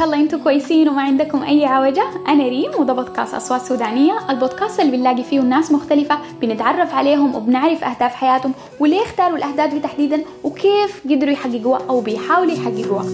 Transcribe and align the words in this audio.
شاء 0.00 0.08
الله 0.08 0.20
أنتم 0.20 0.38
كويسين 0.42 0.88
وما 0.88 1.02
عندكم 1.02 1.42
أي 1.42 1.64
عوجة. 1.64 2.04
أنا 2.28 2.44
ريم 2.44 2.70
وده 2.78 2.92
بودكاست 2.92 3.34
أصوات 3.34 3.62
سودانية. 3.62 4.30
البودكاست 4.30 4.80
اللي 4.80 4.96
بنلاقي 4.96 5.24
فيه 5.24 5.40
ناس 5.40 5.72
مختلفة 5.72 6.18
بنتعرف 6.42 6.94
عليهم 6.94 7.34
وبنعرف 7.34 7.84
أهداف 7.84 8.14
حياتهم 8.14 8.52
وليه 8.80 9.02
اختاروا 9.02 9.36
الأهداف 9.36 9.70
دي 9.70 9.80
تحديدا 9.80 10.24
وكيف 10.44 11.02
قدروا 11.10 11.32
يحققوها 11.32 11.80
أو 11.88 12.00
بيحاولوا 12.00 12.52
يحققوها. 12.52 13.06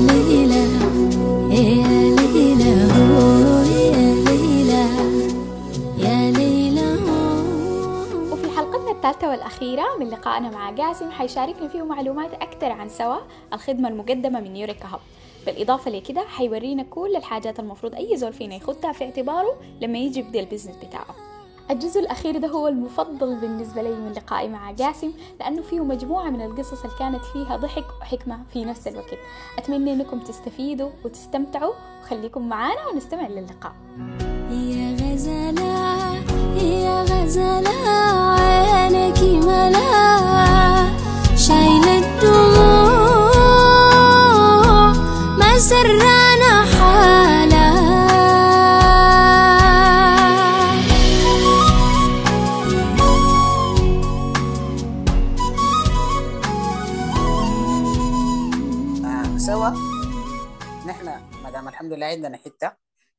الثالثة 9.14 9.30
والأخيرة 9.30 9.84
من 10.00 10.08
لقائنا 10.08 10.50
مع 10.50 10.70
قاسم 10.70 11.10
حيشاركنا 11.10 11.68
فيه 11.68 11.82
معلومات 11.82 12.34
أكثر 12.34 12.72
عن 12.72 12.88
سوا 12.88 13.16
الخدمة 13.52 13.88
المقدمة 13.88 14.40
من 14.40 14.56
يوريكا 14.56 14.86
هب 14.88 15.00
بالإضافة 15.46 15.90
لكده 15.90 16.20
حيورينا 16.20 16.82
كل 16.82 17.16
الحاجات 17.16 17.60
المفروض 17.60 17.94
أي 17.94 18.16
زول 18.16 18.32
فينا 18.32 18.54
يخدها 18.54 18.92
في 18.92 19.04
اعتباره 19.04 19.56
لما 19.80 19.98
يجي 19.98 20.20
يبدأ 20.20 20.40
البزنس 20.40 20.76
بتاعه. 20.76 21.06
الجزء 21.70 22.00
الأخير 22.00 22.38
ده 22.38 22.48
هو 22.48 22.68
المفضل 22.68 23.36
بالنسبة 23.40 23.82
لي 23.82 23.88
من 23.88 24.12
لقائي 24.12 24.48
مع 24.48 24.70
قاسم 24.72 25.12
لأنه 25.40 25.62
فيه 25.62 25.80
مجموعة 25.84 26.30
من 26.30 26.42
القصص 26.42 26.84
اللي 26.84 26.96
كانت 26.98 27.24
فيها 27.24 27.56
ضحك 27.56 27.84
وحكمة 28.00 28.38
في 28.52 28.64
نفس 28.64 28.88
الوقت. 28.88 29.14
أتمنى 29.58 29.92
أنكم 29.92 30.18
تستفيدوا 30.20 30.90
وتستمتعوا 31.04 31.72
وخليكم 32.02 32.48
معانا 32.48 32.86
ونستمع 32.88 33.28
للقاء. 33.28 33.72
يا 34.50 34.96
غزالة 35.00 36.14
يا 36.62 37.02
غزالة. 37.02 37.63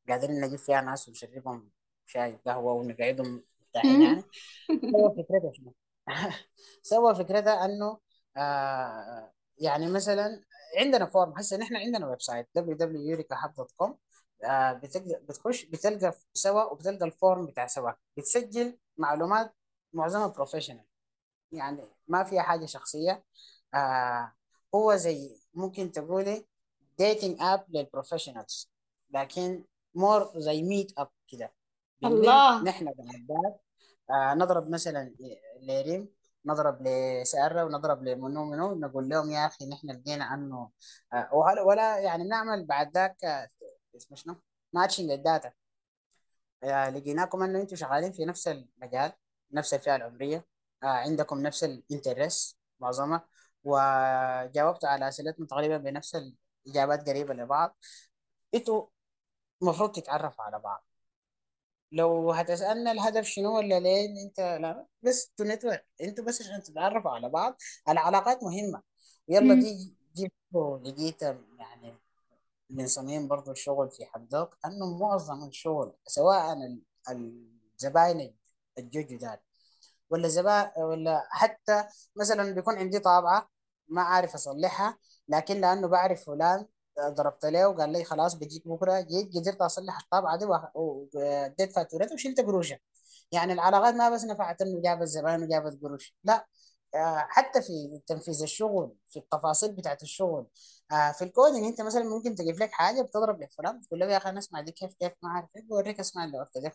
قادرين 0.09 0.41
نجيب 0.41 0.59
فيها 0.59 0.81
ناس 0.81 1.07
ونشربهم 1.09 1.71
شاي 2.05 2.39
قهوة 2.45 2.73
ونقعدهم 2.73 3.43
مرتاحين 3.61 4.01
يعني. 4.01 4.23
سوا 4.91 5.09
فكرتها 5.09 5.51
شنو؟ 5.53 5.73
سوا 6.83 7.13
فكرتها 7.13 7.65
إنه 7.65 7.99
آه 8.37 9.33
يعني 9.57 9.87
مثلا 9.91 10.43
عندنا 10.77 11.05
form 11.05 11.33
هسه 11.37 11.57
نحن 11.57 11.75
عندنا 11.75 12.07
website 12.07 12.47
www.eureka.com 12.59 13.91
آه 14.45 14.73
بتقدر 14.73 15.19
بتخش 15.29 15.65
بتلقى 15.65 16.13
سوا 16.33 16.63
وبتلقى 16.63 17.05
ال 17.05 17.13
form 17.13 17.45
بتاع 17.45 17.67
سوا. 17.67 17.91
بتسجل 18.17 18.77
معلومات 18.97 19.55
معظمها 19.93 20.27
professional 20.27 20.85
يعني 21.51 21.81
ما 22.07 22.23
فيها 22.23 22.41
حاجة 22.41 22.65
شخصية. 22.65 23.23
آه 23.73 24.33
هو 24.75 24.95
زي 24.95 25.39
ممكن 25.53 25.91
تقولي 25.91 26.45
dating 26.97 27.37
app 27.41 27.65
لل 27.69 27.83
professionals 27.83 28.71
لكن 29.11 29.63
more 29.95 30.39
زي 30.39 30.63
meetup 30.63 31.09
كده. 31.27 31.53
الله. 32.05 32.63
نحن 32.63 32.85
بنبات 32.85 33.61
آه 34.09 34.33
نضرب 34.33 34.69
مثلا 34.69 35.15
لريم 35.61 36.09
نضرب 36.45 36.81
لسارة 36.87 37.65
ونضرب 37.65 38.03
لمنو 38.03 38.45
منو 38.45 38.75
نقول 38.75 39.09
لهم 39.09 39.31
يا 39.31 39.45
أخي 39.45 39.69
نحن 39.69 39.87
لقينا 39.91 40.33
أنه 40.33 40.69
آه 41.13 41.29
ولا 41.65 41.97
يعني 41.99 42.23
نعمل 42.23 42.65
بعد 42.65 42.91
ذاك 42.93 43.23
آه، 43.25 43.49
اسمه 43.95 44.17
شنو؟ 44.17 44.35
matching 44.73 45.11
ال 45.11 45.18
data. 45.18 45.51
آه 46.63 46.89
لقيناكم 46.89 47.43
أنه 47.43 47.61
أنتم 47.61 47.75
شغالين 47.75 48.11
في 48.11 48.25
نفس 48.25 48.47
المجال 48.47 49.11
نفس 49.51 49.73
الفئة 49.73 49.95
العمرية. 49.95 50.45
آه 50.83 50.85
عندكم 50.85 51.39
نفس 51.39 51.63
ال 51.63 51.74
interest 51.74 52.57
معظمها. 52.79 53.27
وجاوبتوا 53.63 54.89
على 54.89 55.07
أسئلتنا 55.07 55.45
تقريبا 55.45 55.77
بنفس 55.77 56.17
الإجابات 56.67 57.09
قريبة 57.09 57.33
لبعض. 57.33 57.77
إنتوا 58.55 58.87
المفروض 59.65 59.91
تتعرفوا 59.91 60.43
على 60.43 60.59
بعض 60.59 60.85
لو 61.91 62.31
هتسألنا 62.31 62.91
الهدف 62.91 63.25
شنو 63.25 63.57
ولا 63.57 63.79
لين 63.79 64.17
أنت 64.17 64.39
لا 64.39 64.85
بس 65.01 65.31
to 65.37 65.43
network 65.43 65.85
أنتوا 66.01 66.25
بس 66.25 66.41
عشان 66.41 66.63
تتعرفوا 66.63 67.11
على 67.11 67.29
بعض 67.29 67.57
العلاقات 67.89 68.43
مهمة 68.43 68.81
يلا. 69.27 69.53
دي 70.15 70.31
برضو 70.51 70.77
لقيتها 70.89 71.37
يعني 71.59 71.95
من 72.69 72.87
صميم 72.87 73.27
برضو 73.27 73.51
الشغل 73.51 73.91
في 73.91 74.05
حدوك 74.05 74.57
أنه 74.65 74.97
معظم 74.97 75.47
الشغل 75.47 75.93
سواء 76.07 76.53
ال- 76.53 76.81
الزباين 77.75 78.35
الجدد 78.77 79.39
ولا 80.09 80.27
زبائن 80.27 80.83
ولا 80.83 81.27
حتى 81.31 81.83
مثلا 82.15 82.51
بيكون 82.53 82.75
عندي 82.77 82.99
طابعة 82.99 83.49
ما 83.87 84.01
عارف 84.01 84.33
أصلحها 84.33 84.97
لكن 85.29 85.61
لأنه 85.61 85.87
بعرف 85.87 86.25
فلان 86.25 86.65
ضربت 86.99 87.45
له 87.45 87.67
وقال 87.69 87.89
لي 87.91 88.03
خلاص 88.03 88.33
بجيك 88.35 88.67
بكرة. 88.67 89.01
جيت 89.01 89.35
قدرت 89.37 89.61
اصلح 89.61 89.99
الطابعه 89.99 90.37
دي 90.37 90.45
واديت 90.75 91.71
فاتورتها 91.73 92.13
وشلت 92.13 92.39
قروشها 92.41 92.79
يعني 93.31 93.53
العلاقات 93.53 93.93
ما 93.93 94.09
بس 94.09 94.25
نفعت 94.25 94.61
إنه 94.61 94.81
جابت 94.81 95.03
زباين 95.07 95.43
وجابت 95.43 95.79
قروش 95.83 96.15
لا 96.23 96.47
آه، 96.95 97.27
حتى 97.29 97.61
في 97.61 98.01
تنفيذ 98.07 98.41
الشغل 98.43 98.95
في 99.09 99.19
التفاصيل 99.19 99.71
بتاعت 99.73 100.03
الشغل 100.03 100.47
آه، 100.91 101.11
في 101.11 101.23
ال 101.23 101.29
coding 101.29 101.65
أنت 101.65 101.81
مثلا 101.81 102.03
ممكن 102.03 102.35
تجيب 102.35 102.59
لك 102.59 102.71
حاجة 102.71 103.01
بتضرب 103.01 103.41
لفلان 103.43 103.81
تقول 103.81 103.99
له 103.99 104.05
يا 104.05 104.17
أخي 104.17 104.29
أنا 104.29 104.39
أسمع 104.39 104.61
دي 104.61 104.71
كيف 104.71 104.93
كيف 104.93 105.11
ما 105.23 105.29
عارف 105.29 105.49
إيه 105.55 105.63
بوريك 105.63 105.99
اسمع 105.99 106.23
اللي 106.25 106.45
ده 106.55 106.69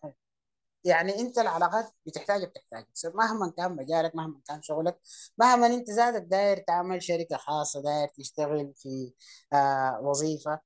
يعني 0.84 1.20
أنت 1.20 1.38
العلاقات 1.38 1.92
بتحتاج 2.06 2.44
بتحتاج 2.44 2.86
مهما 3.14 3.50
كان 3.56 3.76
مجالك 3.76 4.14
مهما 4.16 4.40
كان 4.48 4.62
شغلك 4.62 5.00
مهما 5.38 5.66
أنت 5.66 5.90
ذاتك 5.90 6.22
داير 6.22 6.58
تعمل 6.58 7.02
شركة 7.02 7.36
خاصة 7.36 7.82
داير 7.82 8.08
تشتغل 8.08 8.72
في 8.76 9.14
آه 9.52 10.00
وظيفة 10.02 10.60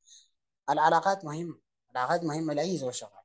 العلاقات 0.71 1.25
مهمة. 1.25 1.61
العلاقات 1.93 2.25
مهمة 2.25 2.55
لأي 2.55 2.79
زول 2.79 2.95
شغال 2.95 3.25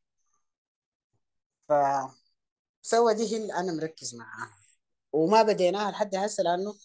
فسوى 2.84 3.14
دي 3.16 3.24
هي 3.34 3.38
اللي 3.38 3.54
أنا 3.54 3.74
مركز 3.74 4.16
معاها. 4.16 4.58
وما 5.14 5.44
بديناها 5.44 5.92
لحد 5.92 6.16
هسه 6.16 6.44
لأنه 6.44 6.76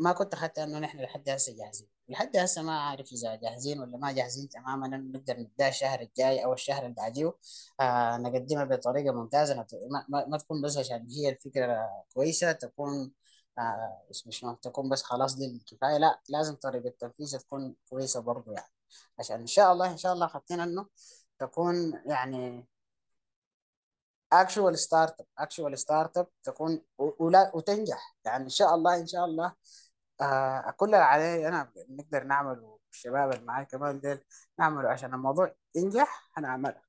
ما 0.00 0.12
كنت 0.12 0.34
أخدت 0.34 0.58
إنه 0.58 0.78
نحن 0.78 1.00
لحد 1.00 1.28
هسه 1.28 1.56
جاهزين. 1.56 1.88
لحد 2.08 2.36
هسه 2.36 2.62
ما 2.62 2.80
عارف 2.80 3.12
إذا 3.12 3.34
جاهزين 3.34 3.80
ولا 3.80 3.96
ما 3.98 4.12
جاهزين 4.12 4.48
تماما. 4.48 4.86
نقدر 4.88 5.40
نبدأ 5.40 5.68
الشهر 5.68 6.00
الجاي 6.00 6.44
أو 6.44 6.52
الشهر 6.52 6.82
اللي 6.82 6.94
بعديه. 6.94 7.32
آه 7.80 8.16
نقدمها 8.16 8.64
بطريقة 8.64 9.12
ممتازة. 9.14 9.60
نت- 9.62 9.74
ما, 9.90 10.04
ما, 10.08 10.26
ما 10.26 10.38
تكون 10.38 10.62
بس 10.62 10.76
عشان 10.76 11.06
هي 11.10 11.28
الفكرة 11.28 11.88
كويسة. 12.14 12.52
تكون 12.52 13.12
آه 13.58 14.02
اسمه 14.10 14.32
شنو 14.32 14.54
تكون 14.54 14.88
بس 14.88 15.02
خلاص 15.02 15.34
دي 15.36 15.46
الكفاية. 15.46 15.98
لا 15.98 16.20
لازم 16.28 16.54
طريقة 16.54 16.92
تنفيذها 17.00 17.38
تكون 17.38 17.74
كويسة 17.90 18.20
برضو 18.20 18.52
يعني. 18.52 18.72
عشان 19.18 19.40
إن 19.40 19.46
شاء 19.46 19.72
الله 19.72 19.92
إن 19.92 19.96
شاء 19.98 20.12
الله 20.12 20.26
خطينا 20.26 20.64
إنه 20.64 20.86
تكون 21.38 22.02
يعني 22.06 22.66
actual 24.32 24.78
startup 24.78 25.26
actual 25.38 25.78
startup 25.78 26.28
تكون 26.42 26.82
ولا 26.98 27.50
وتنجح. 27.54 28.16
يعني 28.24 28.44
إن 28.44 28.48
شاء 28.48 28.74
الله 28.74 28.96
إن 29.00 29.06
شاء 29.06 29.24
الله 29.24 29.54
آه 30.20 30.70
كل 30.76 30.86
اللي 30.86 30.96
علي 30.96 31.48
أنا 31.48 31.72
نقدر 31.90 32.24
نعمله 32.24 32.78
الشباب 32.92 33.32
اللي 33.32 33.44
معاي 33.44 33.64
كمان 33.64 34.00
ديل 34.00 34.18
نعمله 34.58 34.88
عشان 34.90 35.14
الموضوع 35.14 35.54
ينجح 35.76 36.30
هنعمله. 36.36 36.82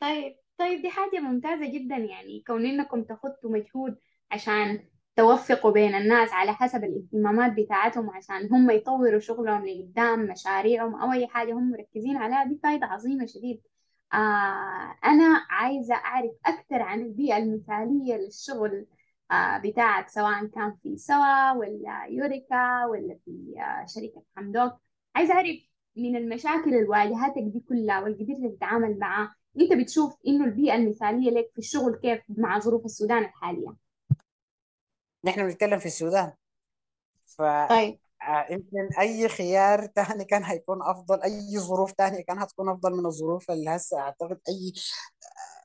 طيب 0.00 0.36
طيب 0.58 0.82
دي 0.82 0.90
حاجة 0.90 1.20
ممتازة 1.20 1.66
جدا 1.72 1.96
يعني 1.96 2.44
كون 2.46 2.66
إنكم 2.66 3.04
تخطوا 3.04 3.50
مجهود 3.50 3.98
عشان 4.30 4.88
توفقوا 5.16 5.70
بين 5.72 5.94
الناس 5.94 6.32
على 6.32 6.52
حسب 6.54 6.84
الاهتمامات 6.84 7.52
بتاعتهم 7.52 8.10
عشان 8.10 8.52
هم 8.52 8.70
يطوروا 8.70 9.18
شغلهم 9.20 9.66
لقدام 9.66 10.20
مشاريعهم 10.20 10.94
أو 11.02 11.12
أي 11.12 11.26
حاجة 11.28 11.52
هم 11.52 11.70
مركزين 11.70 12.16
عليها 12.16 12.44
دي 12.44 12.60
فايدة 12.62 12.86
عظيمة 12.86 13.26
شديد. 13.26 13.62
آه 14.12 14.98
أنا 15.04 15.46
عايزة 15.50 15.94
أعرف 15.94 16.30
أكثر 16.46 16.82
عن 16.82 17.00
البيئة 17.00 17.36
المثالية 17.36 18.14
للشغل 18.16 18.86
آه 19.30 19.58
بتاعك 19.58 20.08
سواء 20.08 20.46
كان 20.46 20.76
في 20.82 20.96
سوا 20.96 21.52
ولا 21.52 22.06
يوريكا 22.08 22.86
ولا 22.86 23.18
في 23.24 23.54
آه 23.60 23.86
شركة 23.86 24.22
حمدوك. 24.36 24.72
عايزة 25.14 25.34
أعرف 25.34 25.56
من 25.96 26.16
المشاكل 26.16 26.74
اللي 26.74 26.88
واجهتك 26.88 27.42
دي 27.42 27.60
كلها 27.60 28.00
واللي 28.00 28.24
قدرت 28.24 28.56
تتعامل 28.56 28.98
معاها 28.98 29.34
أنت 29.60 29.72
بتشوف 29.72 30.14
إنه 30.26 30.44
البيئة 30.44 30.74
المثالية 30.74 31.30
لك 31.30 31.50
في 31.52 31.58
الشغل 31.58 31.96
كيف 32.02 32.20
مع 32.28 32.58
ظروف 32.58 32.84
السودان 32.84 33.24
الحالية؟ 33.24 33.76
نحن 35.24 35.46
بنتكلم 35.46 35.78
في 35.78 35.86
السودان. 35.86 36.32
ف 37.26 37.42
طيب. 37.70 37.98
آه، 38.22 38.46
يمكن 38.50 38.88
أي 39.00 39.28
خيار 39.28 39.86
تاني 39.86 40.24
كان 40.24 40.44
هيكون 40.44 40.78
أفضل 40.82 41.22
أي 41.22 41.58
ظروف 41.58 41.92
تانية 41.92 42.24
كان 42.24 42.38
هتكون 42.38 42.68
أفضل 42.68 42.92
من 42.92 43.06
الظروف 43.06 43.50
اللي 43.50 43.70
هسه 43.70 44.00
أعتقد 44.00 44.40
أي 44.48 44.72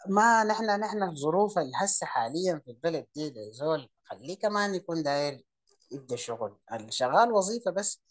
ما 0.09 0.43
نحن 0.43 0.79
نحن 0.79 1.03
الظروف 1.03 1.57
اللي 1.59 1.71
هسه 1.81 2.05
حاليا 2.05 2.61
في 2.65 2.71
البلد 2.71 3.07
دي 3.15 3.29
لزول 3.31 3.89
خليه 4.03 4.37
كمان 4.39 4.75
يكون 4.75 5.03
داير 5.03 5.45
يبدأ 5.91 6.15
شغل. 6.15 6.57
الشغال 6.73 7.31
وظيفة 7.31 7.71
بس 7.71 8.01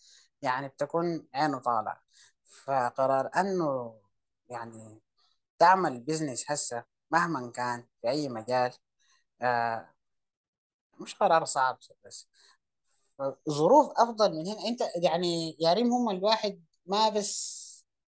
يعني 0.42 0.68
بتكون 0.68 1.28
عينه 1.34 1.58
طالع. 1.58 2.02
فقرار 2.64 3.30
أنه 3.36 3.94
يعني 4.50 5.00
تعمل 5.58 6.00
بزنس 6.00 6.44
هسه 6.50 6.84
مهما 7.10 7.50
كان 7.52 7.86
في 8.02 8.08
أي 8.10 8.28
مجال 8.28 8.72
آه 9.42 9.94
مش 11.00 11.14
قرار 11.14 11.44
صعب 11.44 11.78
بس. 12.04 12.28
ظروف 13.50 13.92
أفضل 13.96 14.32
من 14.32 14.46
هنا. 14.46 14.68
أنت 14.68 14.80
يعني 15.04 15.56
يا 15.60 15.72
ريم 15.72 15.92
هم 15.92 16.10
الواحد 16.10 16.64
ما 16.86 17.08
بس 17.08 17.62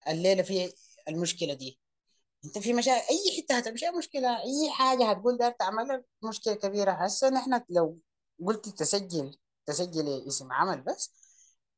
الليلة 0.09 0.43
في 0.43 0.75
المشكلة 1.09 1.55
دي. 1.55 1.81
انت 2.45 2.59
في 2.59 2.73
مشاكل 2.73 2.99
أي 3.11 3.43
حتة 3.43 3.57
هتمشي 3.59 3.91
مشكلة 3.91 4.29
أي 4.43 4.71
حاجة 4.71 5.11
هتقول 5.11 5.37
ده 5.39 5.49
تعمل 5.59 6.05
مشكلة 6.25 6.55
كبيرة. 6.55 6.93
هسه 6.93 7.29
نحن 7.31 7.61
لو 7.71 7.99
قلت 8.47 8.69
تسجل 8.69 9.37
تسجل 9.67 10.25
اسم 10.29 10.53
عمل 10.53 10.81
بس 10.83 11.13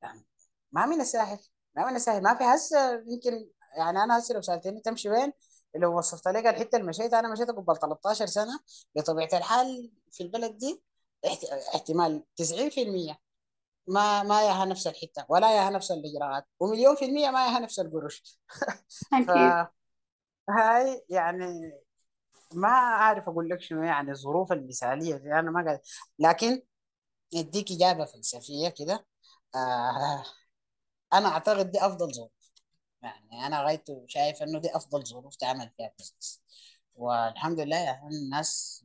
يعني 0.03 0.27
ما 0.73 0.87
من 0.87 1.01
الساهل 1.01 1.39
ما 1.77 1.91
من 1.91 1.97
الساهل 1.97 2.23
ما 2.23 2.35
في 2.35 2.45
هسه 2.45 2.93
يمكن 3.07 3.51
يعني 3.79 4.03
أنا 4.05 4.19
هسه 4.19 4.35
لو 4.35 4.43
سألتني 4.43 4.81
تمشي 4.81 5.09
وين؟ 5.11 5.33
لو 5.77 5.99
وصفت 5.99 6.29
لك 6.29 6.47
الحتة 6.47 6.77
اللي 6.77 6.89
مشيت 6.89 7.15
أنا 7.15 7.33
مشيت 7.33 7.51
قبل 7.51 7.77
13 7.79 8.27
سنة 8.27 8.61
بطبيعة 8.97 9.29
الحال 9.39 9.93
في 10.13 10.23
البلد 10.23 10.59
دي 10.59 10.83
احت- 11.27 11.45
احتمال 11.75 12.25
90% 12.37 13.19
ما 13.87 14.23
ما 14.23 14.43
ياها 14.43 14.65
نفس 14.65 14.87
الحتة 14.87 15.27
ولا 15.29 15.57
ياها 15.57 15.71
نفس 15.71 15.91
الإجراءات 15.91 16.45
ومليون 16.61 16.97
في 16.97 17.05
المية 17.05 17.31
ما 17.31 17.47
ياها 17.47 17.59
نفس 17.61 17.81
القروش. 17.81 18.41
أكيد. 19.13 19.61
فهاي 20.47 21.05
يعني 21.11 21.73
ما 22.55 22.69
عارف 22.69 23.29
أقول 23.29 23.49
لك 23.51 23.61
شنو 23.63 23.83
يعني 23.85 24.11
الظروف 24.13 24.53
المثالية 24.53 25.17
دي 25.17 25.33
أنا 25.35 25.51
ما 25.51 25.65
قاعد 25.65 25.81
لكن 26.19 26.63
يديك 27.33 27.73
إجابة 27.73 28.05
فلسفية 28.05 28.69
كده 28.69 29.07
آه 29.57 30.25
أنا 31.15 31.29
أعتقد 31.29 31.71
دي 31.73 31.81
أفضل 31.87 32.15
ظروف. 32.15 32.33
يعني 33.03 33.47
أنا 33.47 33.63
غايت 33.65 33.85
شايف 34.09 34.43
إنه 34.43 34.61
دي 34.61 34.77
أفضل 34.77 35.07
ظروف 35.07 35.37
تعمل 35.37 35.71
فيها 35.79 35.93
business 36.01 36.43
والحمد 36.97 37.61
لله 37.61 37.77
يعني 37.79 38.09
الناس 38.17 38.85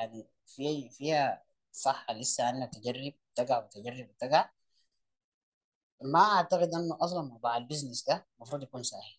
يعني 0.00 0.28
في 0.46 0.90
فيها 0.90 1.44
صح 1.72 2.06
لسه 2.12 2.44
عنا 2.44 2.66
تجرب 2.66 3.14
تقع 3.36 3.58
وتجرب 3.64 4.10
وتقع. 4.10 4.50
ما 6.02 6.18
أعتقد 6.20 6.74
إنه 6.74 6.98
أصلا 7.00 7.22
موضوع 7.22 7.56
ال 7.56 7.61
business 7.61 8.04
ده 8.08 8.26
المفروض 8.38 8.62
يكون 8.62 8.82
سهل 8.82 9.16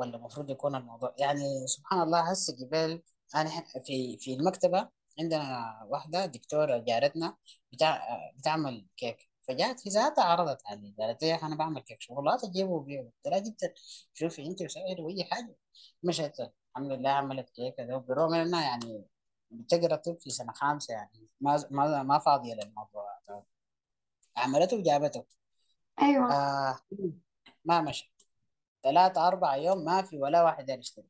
ولا 0.00 0.16
المفروض 0.16 0.50
يكون 0.50 0.74
الموضوع 0.74 1.14
يعني 1.18 1.66
سبحان 1.66 2.02
الله 2.02 2.30
هسه 2.30 2.56
قبل 2.66 3.02
أنا 3.34 3.50
في 3.86 4.18
في 4.18 4.34
المكتبة 4.34 4.88
عندنا 5.20 5.78
واحدة 5.88 6.26
دكتورة 6.26 6.78
جارتنا 6.78 7.36
بتاع 7.72 8.02
بتعمل 8.38 8.86
كيك. 8.96 9.30
فجات 9.48 9.80
في 9.80 9.88
ذاتها 9.88 10.24
عرضت 10.24 10.62
علي 10.66 10.94
قالت 10.98 11.22
لي 11.24 11.34
أنا 11.34 11.56
بعمل 11.56 11.80
كيك. 11.82 12.00
شغلات 12.00 12.44
اجيبه 12.44 12.70
وبيعه 12.70 13.02
قلت 13.04 13.26
لها 13.26 13.38
جبت 13.38 13.74
شوفي 14.14 14.46
انت 14.46 14.62
وسعيد 14.62 15.00
وأي 15.00 15.24
حاجة. 15.24 15.56
مشيت 16.02 16.40
الحمد 16.40 16.92
لله 16.92 17.10
عملت 17.10 17.50
كيك 17.50 17.80
من 17.80 18.34
إنها 18.34 18.62
يعني 18.62 19.04
بتقرأ 19.50 19.96
طب 19.96 20.16
في 20.20 20.30
سنة 20.30 20.52
خامسة 20.52 20.94
يعني 20.94 21.28
ما 21.40 21.64
ما 21.70 22.02
ما 22.02 22.18
فاضية 22.18 22.54
للموضوع 22.54 23.20
عملته 24.36 24.76
وجابته. 24.76 25.24
أيوة. 26.02 26.32
آه 26.34 26.78
ما 27.64 27.80
مشى 27.80 28.12
ثلاثة 28.84 29.28
أربعة 29.28 29.56
يوم 29.56 29.84
ما 29.84 30.02
في 30.02 30.18
ولا 30.18 30.42
واحد 30.42 30.66
داير 30.66 30.78
يشتري. 30.78 31.04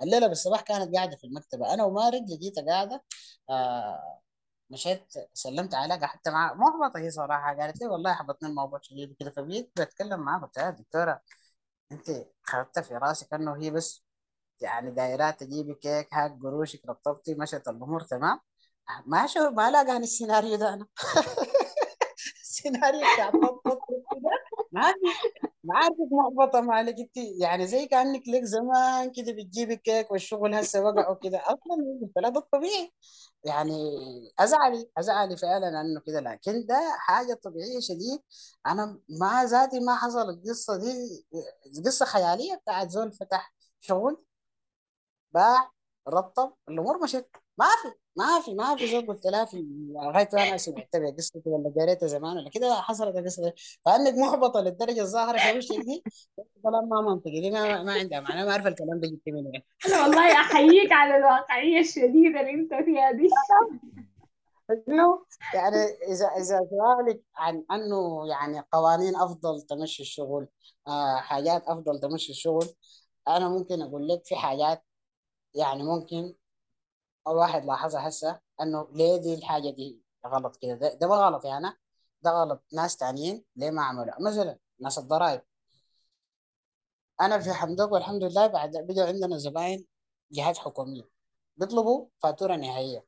فالليلة 0.00 0.26
بالصباح 0.26 0.60
كانت 0.60 0.94
قاعدة 0.96 1.16
في 1.16 1.24
المكتبة. 1.26 1.74
أنا 1.74 1.84
ومارد 1.84 2.30
لقيتها 2.30 2.64
قاعدة 2.66 3.04
آه 3.50 4.20
مشيت 4.70 5.14
سلمت 5.34 5.74
عليها 5.74 6.06
حتى 6.06 6.30
مع 6.30 6.54
محبطة 6.54 6.98
هي 7.00 7.10
صراحة 7.10 7.56
قالت 7.56 7.80
لي 7.82 7.86
والله 7.88 8.14
حبطني 8.14 8.48
الموضوع 8.48 8.80
شديد 8.82 9.16
كده 9.20 9.30
فبقيت 9.30 9.72
بتكلم 9.80 10.20
معاها 10.20 10.42
قلت 10.46 10.58
لها 10.58 10.70
دكتورة 10.70 11.20
أنت 11.92 12.10
خدت 12.42 12.78
في 12.78 12.94
راسك 12.94 13.34
إنه 13.34 13.56
هي 13.56 13.70
بس 13.70 14.04
يعني 14.60 14.90
دايرات 14.90 15.40
تجيبي 15.40 15.74
كيك 15.74 16.14
هاك 16.14 16.38
قروشك 16.42 16.86
رطبتي 16.88 17.34
مشت 17.34 17.68
الأمور 17.68 18.00
تمام. 18.00 18.40
ما 19.06 19.26
شو 19.26 19.50
ما 19.50 19.70
لاقى 19.70 19.90
عن 19.92 20.02
السيناريو 20.02 20.56
ده 20.56 20.74
أنا. 20.74 20.86
السيناريو 22.42 23.00
بتاع 23.00 23.30
ما 24.72 24.92
في 24.92 25.27
ما 25.68 25.78
عارفك 25.78 25.98
محبطة 26.12 26.60
مالك 26.60 26.94
انت 26.98 27.16
يعني 27.40 27.66
زي 27.66 27.86
كأنك 27.86 28.22
لك 28.28 28.44
زمان 28.44 29.12
كده 29.12 29.32
بتجيبي 29.32 29.76
كيك 29.76 30.10
والشغل 30.10 30.54
هسه 30.54 30.82
وقع 30.84 31.08
وكده. 31.10 31.38
أصلا 31.46 31.76
ده 32.30 32.38
الطبيعي. 32.40 32.92
يعني 33.44 33.74
أزعلي 34.38 34.90
أزعلي 34.98 35.36
فعلا 35.36 35.68
إنه 35.80 36.00
كده. 36.06 36.20
لكن 36.20 36.66
ده 36.66 36.80
حاجة 36.98 37.34
طبيعية 37.34 37.80
شديد. 37.80 38.20
أنا 38.66 39.00
مع 39.20 39.42
ذاتي 39.44 39.80
ما 39.80 39.96
حصل 39.96 40.30
القصة 40.30 40.76
دي 40.76 41.26
قصة 41.86 42.06
خيالية 42.06 42.54
بتاعت 42.56 42.90
زول 42.90 43.12
فتح 43.12 43.54
شغل 43.80 44.24
باع 45.34 45.70
رطب 46.08 46.54
الأمور 46.68 47.02
مشت. 47.02 47.30
ما 47.58 47.66
في. 47.82 47.94
ما 48.18 48.40
في 48.44 48.54
ما 48.54 48.76
في 48.76 48.86
زول 48.86 49.06
قلت 49.06 49.26
لها 49.26 49.44
في 49.44 49.64
لغاية 49.90 50.28
أنا 50.32 50.56
سمعت 50.56 50.96
بها 50.96 51.10
قصتي 51.10 51.42
ولا 51.46 51.72
قريتها 51.76 52.06
زمان 52.06 52.36
ولا 52.36 52.50
كده؟ 52.50 52.74
حصلت 52.74 53.16
القصة 53.16 53.42
دي. 53.42 53.52
فانك 53.84 54.14
محبطة 54.14 54.60
للدرجة 54.60 55.00
الظاهرة 55.00 55.38
في 55.38 55.58
وشك 55.58 55.76
دي. 55.76 56.02
كلام 56.62 56.88
ما 56.88 57.00
منطقي. 57.00 57.40
دي 57.40 57.50
ما, 57.50 57.82
ما 57.82 57.92
عندها 57.92 58.20
معنى. 58.20 58.44
ما 58.44 58.52
عارفه 58.52 58.68
الكلام 58.68 59.00
ده 59.00 59.08
جبت 59.08 59.22
منين. 59.26 59.62
أنا 59.86 60.00
والله 60.02 60.32
أحييك 60.32 60.92
على 60.92 61.16
الواقعية 61.16 61.80
الشديدة 61.80 62.40
اللي 62.40 62.54
أنت 62.54 62.74
فيها 62.74 63.12
دي. 63.12 63.28
يعني 65.54 65.76
إذا 66.08 66.26
إذا 66.26 66.68
سؤالك 66.70 67.22
عن 67.36 67.64
أنه 67.70 68.28
يعني 68.28 68.64
قوانين 68.72 69.16
أفضل 69.16 69.62
تمشي 69.62 70.02
الشغل 70.02 70.48
آه 70.88 71.16
حاجات 71.16 71.62
أفضل 71.66 72.00
تمشي 72.00 72.32
الشغل 72.32 72.66
أنا 73.28 73.48
ممكن 73.48 73.82
أقول 73.82 74.08
لك 74.08 74.22
في 74.24 74.36
حاجات 74.36 74.84
يعني 75.54 75.82
ممكن 75.82 76.34
الواحد 77.32 77.64
لاحظها 77.64 78.08
هسه 78.08 78.40
إنه 78.62 78.88
ليه 78.92 79.16
دي 79.16 79.34
الحاجة 79.34 79.70
دي 79.70 80.00
غلط 80.26 80.56
كده. 80.56 80.74
ده, 80.74 80.94
ده 80.94 81.06
غلط 81.06 81.44
يعني. 81.44 81.68
ده 82.22 82.30
غلط. 82.30 82.64
ناس 82.72 82.96
تانيين 82.96 83.44
ليه 83.56 83.70
ما 83.70 83.82
عملوا؟ 83.82 84.22
مثلا 84.22 84.58
ناس 84.80 84.98
الضرائب 84.98 85.42
أنا 87.20 87.38
في 87.38 87.52
حمدوك 87.52 87.92
والحمد 87.92 88.24
لله 88.24 88.46
بعد 88.46 88.70
بقى 88.76 89.06
عندنا 89.08 89.38
زباين 89.38 89.86
جهات 90.32 90.58
حكومية. 90.58 91.08
بيطلبوا 91.56 92.06
فاتورة 92.22 92.56
نهائية. 92.56 93.06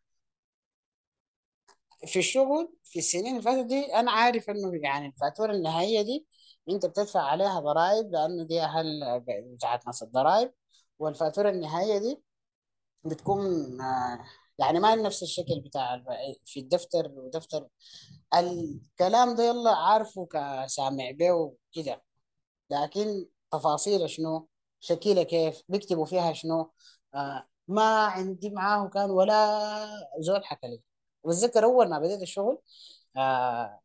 في 2.07 2.19
الشغل 2.19 2.73
في 2.85 2.99
السنين 2.99 3.27
اللي 3.27 3.43
فاتت 3.43 3.67
دي 3.67 3.95
أنا 3.95 4.11
عارف 4.13 4.51
إنه 4.51 4.81
يعني 4.83 5.07
الفاتورة 5.07 5.53
النهائية 5.53 6.03
دي 6.03 6.27
أنت 6.71 6.87
بتدفع 6.87 7.21
عليها 7.23 7.61
ضرائب 7.61 8.13
لأنه 8.13 8.45
دي 8.45 8.63
أهل 8.63 9.21
بتاعت 9.57 9.87
ناس 9.87 10.03
الضرائب. 10.03 10.53
والفاتورة 10.99 11.51
النهائية 11.51 11.99
دي 11.99 12.23
بتكون 13.05 13.81
آه، 13.81 14.21
يعني 14.59 14.81
ما 14.81 14.95
نفس 14.95 15.23
الشكل 15.23 15.61
بتاع 15.61 16.05
في 16.45 16.61
الدفتر 16.61 17.13
ودفتر. 17.17 17.69
الكلام 18.35 19.35
ده 19.37 19.45
يلا 19.45 19.71
عارفه 19.77 20.27
كسامع 20.27 21.11
به 21.11 21.33
وكده. 21.33 22.03
لكن 22.71 23.27
تفاصيل 23.53 24.11
شنو؟ 24.11 24.49
شكلها 24.81 25.23
كيف؟ 25.23 25.63
بيكتبوا 25.69 26.05
فيها 26.07 26.33
شنو؟ 26.33 26.73
آه 27.15 27.49
ما 27.69 27.83
عندي 28.07 28.51
معاه 28.51 28.89
كان 28.89 29.11
ولا 29.11 29.35
زول 30.21 30.45
حكى 30.45 30.69
لي. 30.69 30.83
واتذكر 31.23 31.65
أول 31.65 31.91
ما 31.91 31.99
بديت 31.99 32.23
الشغل 32.23 32.59
آه 33.17 33.81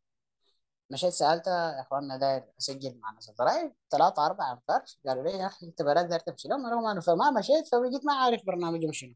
مشيت 0.90 1.14
سالتها 1.14 1.76
يا 1.76 1.82
اخوانا 1.82 2.18
داير 2.18 2.44
أسجل 2.60 3.00
مع 3.00 3.12
ناس 3.12 3.30
الضرايب 3.30 3.74
ثلاثة 3.92 4.26
أربعة 4.26 4.54
أنفار 4.54 4.84
قالوا 5.08 5.24
لي 5.24 5.32
يا 5.32 5.46
أخي 5.48 5.66
أنت 5.66 5.82
بلد 5.82 6.08
داير 6.08 6.20
تمشي. 6.20 6.48
لهم 6.48 6.66
أنا 6.66 6.96
ما 6.96 7.02
فما 7.02 7.32
مشيت 7.32 7.68
فبقيت 7.68 8.06
ما 8.06 8.14
عارف 8.14 8.46
برنامجهم 8.46 8.92
شنو 8.94 9.14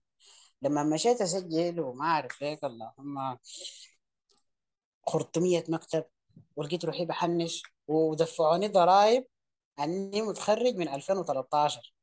لما 0.61 0.83
مشيت 0.83 1.21
أسجل 1.21 1.79
وما 1.79 2.05
أعرف 2.05 2.41
ليك 2.41 2.63
اللهم 2.63 3.37
500 5.07 5.63
مكتب 5.69 6.05
ولقيت 6.55 6.85
روحي 6.85 7.05
بحنش 7.05 7.63
ودفعوني 7.87 8.67
ضرائب 8.67 9.25
أني 9.79 10.21
متخرج 10.21 10.75
من 10.75 10.87
2013 10.89 11.93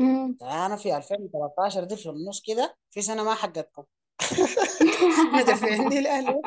أمم. 0.00 0.36
أنا 0.42 0.76
في 0.76 0.96
2013 0.96 1.84
دي 1.84 1.96
في 1.96 2.08
النص 2.10 2.42
كده 2.46 2.76
في 2.90 3.02
سنة 3.02 3.24
ما 3.24 3.34
حقتكم. 3.34 3.84
مدفعني 5.34 5.98
الاهل 5.98 6.42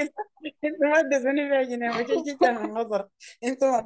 قلت 0.00 0.14
أنتوا 0.64 0.86
ما 0.88 0.98
اديتوني 1.00 1.48
فيها 1.48 1.62
جنيه 1.62 2.22
جدا 2.34 2.52
من 2.52 2.70
مصر 2.74 3.08
أنتوا 3.44 3.82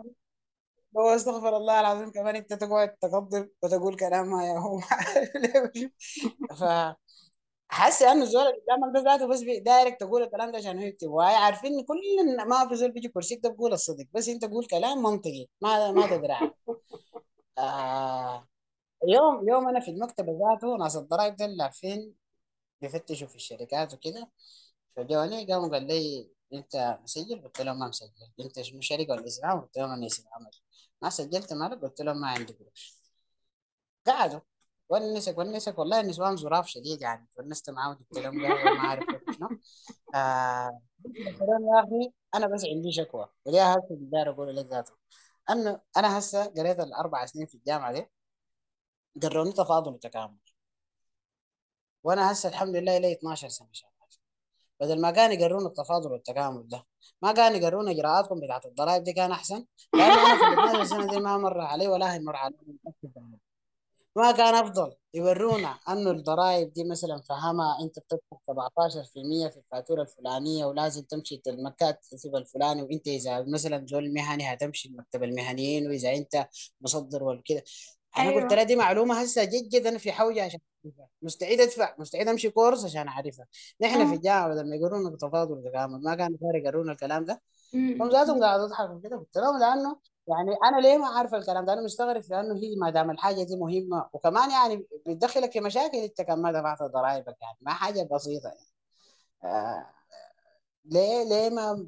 هو 0.98 1.08
استغفر 1.14 1.56
الله 1.56 1.80
العظيم 1.80 2.10
كمان 2.10 2.36
أنت 2.36 2.52
تقعد 2.54 2.96
تقضي 2.96 3.50
وتقول 3.62 3.96
كلام 3.96 4.26
ما 4.30 4.58
هو. 4.58 4.80
ف 6.60 6.64
حاسس 7.68 8.02
انه 8.02 8.22
الزول 8.22 8.42
اللي 8.42 8.60
قدامك 8.68 8.94
ده 8.94 9.00
ذاته 9.12 9.26
بس 9.28 9.40
بي- 9.42 9.60
دايرك 9.60 9.96
تقول 10.00 10.22
الكلام 10.22 10.52
ده 10.52 10.58
عشان 10.58 10.78
هو 10.78 10.84
يكتب. 10.84 11.08
وهي 11.10 11.34
عارفين 11.34 11.84
كل 11.84 11.98
ما 12.48 12.68
في 12.68 12.76
زول 12.76 12.92
بيجي 12.92 13.08
كرسيك 13.08 13.40
ده 13.42 13.48
بقول 13.50 13.72
الصدق 13.72 14.04
بس 14.14 14.28
أنت 14.28 14.44
قول 14.44 14.66
كلام 14.66 14.98
منطقي 15.02 15.46
ما 15.62 15.92
ما 15.92 16.06
تدري. 16.06 16.52
آه 17.58 18.48
يوم 19.08 19.48
يوم 19.48 19.68
أنا 19.68 19.80
في 19.80 19.90
المكتب 19.90 20.26
ذاته 20.30 20.76
ناس 20.78 20.96
الضرايب 20.96 21.36
ده 21.36 21.44
اللي 21.44 21.62
عارفين 21.62 22.14
بيفتشوا 22.82 23.28
في 23.28 23.36
الشركات 23.36 23.94
وكده. 23.94 24.30
فجوني 24.96 25.46
قاموا 25.52 25.68
قال 25.68 25.86
لي 25.86 26.30
أنت 26.52 26.98
مسجل؟ 27.02 27.42
قلت 27.42 27.60
لهم 27.60 27.78
ما 27.78 27.88
مسجل. 27.88 28.10
انت 28.40 28.60
شركه 28.60 29.12
ولا 29.12 29.26
اسم 29.26 29.46
عمل 29.46 29.60
قلت 29.62 29.78
لهم 29.78 29.90
أنا 29.90 30.06
اسم 30.06 30.24
عمل 30.32 30.50
ما 31.02 31.10
سجلت 31.10 31.52
مالك؟ 31.52 31.82
قلت 31.82 32.00
لهم 32.02 32.20
ما 32.20 32.28
عندي. 32.28 32.52
قروش 32.52 32.98
قعدوا. 34.06 34.40
ونسك 34.88 35.38
ونسك 35.38 35.78
والله 35.78 36.00
النسوان 36.00 36.36
ظراف 36.36 36.68
شديد 36.68 37.02
يعني. 37.02 37.28
ونست 37.36 37.70
معاهم 37.70 37.94
جبت 37.94 38.18
لهم 38.18 38.36
ما 38.42 38.80
عارف 38.80 39.04
شنو. 39.36 39.48
آه 40.14 40.80
قلت 41.04 41.40
يا 41.40 41.80
أخي 41.84 42.12
أنا 42.34 42.46
بس 42.46 42.64
عندي 42.64 42.92
شكوى. 42.92 43.28
وليها 43.46 43.74
هسه 43.74 43.86
بدار 43.90 44.30
أقول 44.30 44.56
لك 44.56 44.66
ذاته. 44.66 44.92
أنه 45.50 45.80
أنا 45.96 46.18
هسه 46.18 46.44
قريت 46.46 46.80
الأربع 46.80 47.26
سنين 47.26 47.46
في 47.46 47.54
الجامعة 47.54 47.92
دي 47.92 48.06
قرروني 49.22 49.52
تفاضل 49.52 49.92
وتكامل. 49.92 50.38
وأنا 52.04 52.32
هسه 52.32 52.48
الحمد 52.48 52.76
لله 52.76 52.98
لي 52.98 53.12
12 53.12 53.48
سنة 53.48 53.68
شغال. 53.72 53.91
بدل 54.82 55.00
ما 55.00 55.10
كانوا 55.10 55.34
يقرونا 55.34 55.66
التفاضل 55.66 56.12
والتكامل 56.12 56.68
ده. 56.68 56.86
ما 57.22 57.32
كانوا 57.32 57.58
يقرونا 57.58 57.90
إجراءاتكم 57.90 58.40
بتاعت 58.40 58.66
الضرائب 58.66 59.02
دي 59.04 59.12
كان 59.12 59.30
أحسن. 59.32 59.64
لأنه 59.94 60.14
أنا 60.14 60.38
في 60.38 60.60
ال 60.60 60.68
12 60.68 60.84
سنه 60.84 61.10
دي 61.10 61.20
ما 61.20 61.38
مر 61.38 61.60
علي 61.60 61.88
ولا 61.88 62.14
هي 62.14 62.18
مر 62.18 62.36
علي. 62.36 62.56
ما 64.16 64.32
كان 64.32 64.54
أفضل 64.54 64.94
يورونا 65.14 65.68
أنه 65.88 66.10
الضرائب 66.10 66.72
دي 66.72 66.84
مثلا 66.84 67.22
فهمها 67.28 67.78
أنت 67.82 67.98
بتدفع 67.98 68.36
17% 68.46 69.50
في 69.50 69.56
الفاتورة 69.56 70.02
الفلانية 70.02 70.64
ولازم 70.66 71.02
تمشي 71.02 71.42
المكاتب 71.46 71.98
الفلاني 72.34 72.82
وأنت 72.82 73.08
إذا 73.08 73.42
مثلا 73.42 73.86
زول 73.86 74.14
مهني 74.14 74.52
هتمشي 74.52 74.88
المكتب 74.88 75.22
المهنيين 75.22 75.88
وإذا 75.88 76.14
أنت 76.14 76.48
مصدر 76.80 77.24
وكده. 77.24 77.62
أنا 78.18 78.30
قلت 78.30 78.36
أيوه. 78.38 78.54
لها 78.54 78.62
دي 78.62 78.76
معلومة 78.76 79.22
هسه 79.22 79.44
جد 79.44 79.68
جد 79.68 79.86
أنا 79.86 79.98
في 79.98 80.12
حوجه 80.12 80.44
عشان. 80.44 80.60
مستعد 81.22 81.60
ادفع 81.60 81.94
مستعد 81.98 82.28
امشي 82.28 82.50
كورس 82.50 82.84
عشان 82.84 83.08
اعرفها. 83.08 83.46
نحن 83.80 84.06
في 84.06 84.12
آه 84.12 84.16
الجامعة 84.16 84.48
بدل 84.48 84.70
ما 84.70 84.76
يقولون 84.76 85.18
تفاضل 85.18 85.52
وتكامل 85.52 86.02
ما 86.02 86.14
كانوا 86.14 86.38
فارق 86.38 86.62
يقولون 86.62 86.90
الكلام 86.90 87.24
ده. 87.24 87.42
هم. 87.74 88.10
ذاتهم 88.10 88.40
قاعد 88.44 88.60
يضحكوا 88.60 89.00
كده. 89.00 89.16
قلت 89.16 89.36
لهم 89.36 89.58
لأنه 89.60 89.96
يعني 90.28 90.56
أنا 90.64 90.80
ليه 90.80 90.96
ما 90.98 91.06
عارف 91.08 91.34
الكلام 91.34 91.64
ده؟ 91.64 91.72
أنا 91.72 91.82
مستغرب 91.82 92.22
لأنه 92.30 92.54
هي 92.56 92.76
ما 92.76 92.90
دام 92.90 93.10
الحاجة 93.10 93.42
دي 93.42 93.56
مهمة 93.56 94.08
وكمان 94.12 94.50
يعني 94.50 94.86
بتدخلك 95.06 95.52
في 95.52 95.60
مشاكل 95.60 95.96
أنت 95.98 96.22
كمان 96.22 96.42
ما 96.42 96.52
دفعت 96.52 96.82
ضرائبك 96.82 97.36
يعني 97.42 97.58
ما 97.60 97.72
حاجة 97.72 98.08
بسيطة 98.12 98.48
يعني. 98.48 98.66
آه 99.44 99.86
ليه 100.84 101.24
ليه 101.24 101.50
ما 101.50 101.86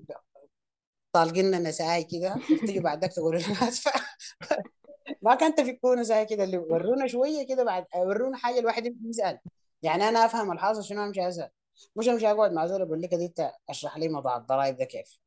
طالقين 1.13 1.45
لنا 1.49 1.59
نساي 1.59 2.05
كده؟ 2.05 2.35
وبتيجي 2.35 2.81
بعدك 2.81 3.13
تقول 3.13 3.35
لنا 3.37 3.47
أدفع. 3.69 3.93
ما 5.23 5.35
كان 5.35 5.55
تفكونا 5.55 6.03
زي 6.03 6.25
كده 6.25 6.45
اللي 6.45 6.59
ورونا 6.59 7.07
شوية 7.07 7.47
كده 7.47 7.65
بعد 7.65 7.87
ورونا 7.97 8.37
حاجة 8.37 8.59
الواحد 8.59 8.97
يسأل. 9.05 9.39
يعني 9.83 10.09
أنا 10.09 10.25
أفهم 10.25 10.53
الحاصل 10.53 10.85
شنو 10.85 11.05
امشي 11.05 11.29
أسأل. 11.29 11.51
مش 11.97 12.09
امشي 12.09 12.31
اقعد 12.31 12.53
مع 12.53 12.67
زول 12.67 12.83
أقول 12.83 13.03
لك 13.03 13.15
دي 13.15 13.27
أنت 13.27 13.53
أشرح 13.69 13.97
لي 13.99 14.09
موضوع 14.09 14.37
الضرائب 14.37 14.77
ده 14.77 14.85
كيف. 14.85 15.19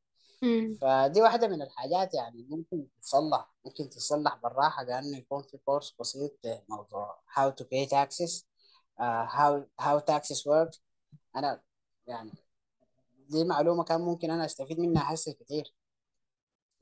فدي 0.80 1.22
واحدة 1.22 1.48
من 1.48 1.62
الحاجات 1.62 2.14
يعني 2.14 2.46
ممكن 2.50 2.86
تتصلح 3.00 3.54
ممكن 3.64 3.88
تتصلح 3.88 4.36
بالراحة 4.42 4.82
لأنه 4.82 5.18
يكون 5.18 5.42
في 5.42 5.58
كورس 5.64 5.94
بسيط 6.00 6.38
موضوع 6.68 7.20
how 7.30 7.50
to 7.50 7.64
pay 7.64 7.86
taxes 7.90 8.44
uh, 9.00 9.26
how 9.36 9.62
how 9.80 9.98
taxes 10.00 10.40
work. 10.46 10.78
أنا 11.36 11.62
يعني 12.06 12.32
دي 13.28 13.44
معلومة 13.44 13.84
كان 13.84 14.00
ممكن 14.00 14.30
أنا 14.30 14.44
أستفيد 14.44 14.80
منها 14.80 15.14
هسه 15.14 15.32
كتير. 15.32 15.74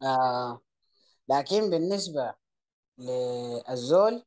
آه 0.03 0.61
لكن 1.29 1.71
بالنسبة 1.71 2.35
للزول 2.99 4.25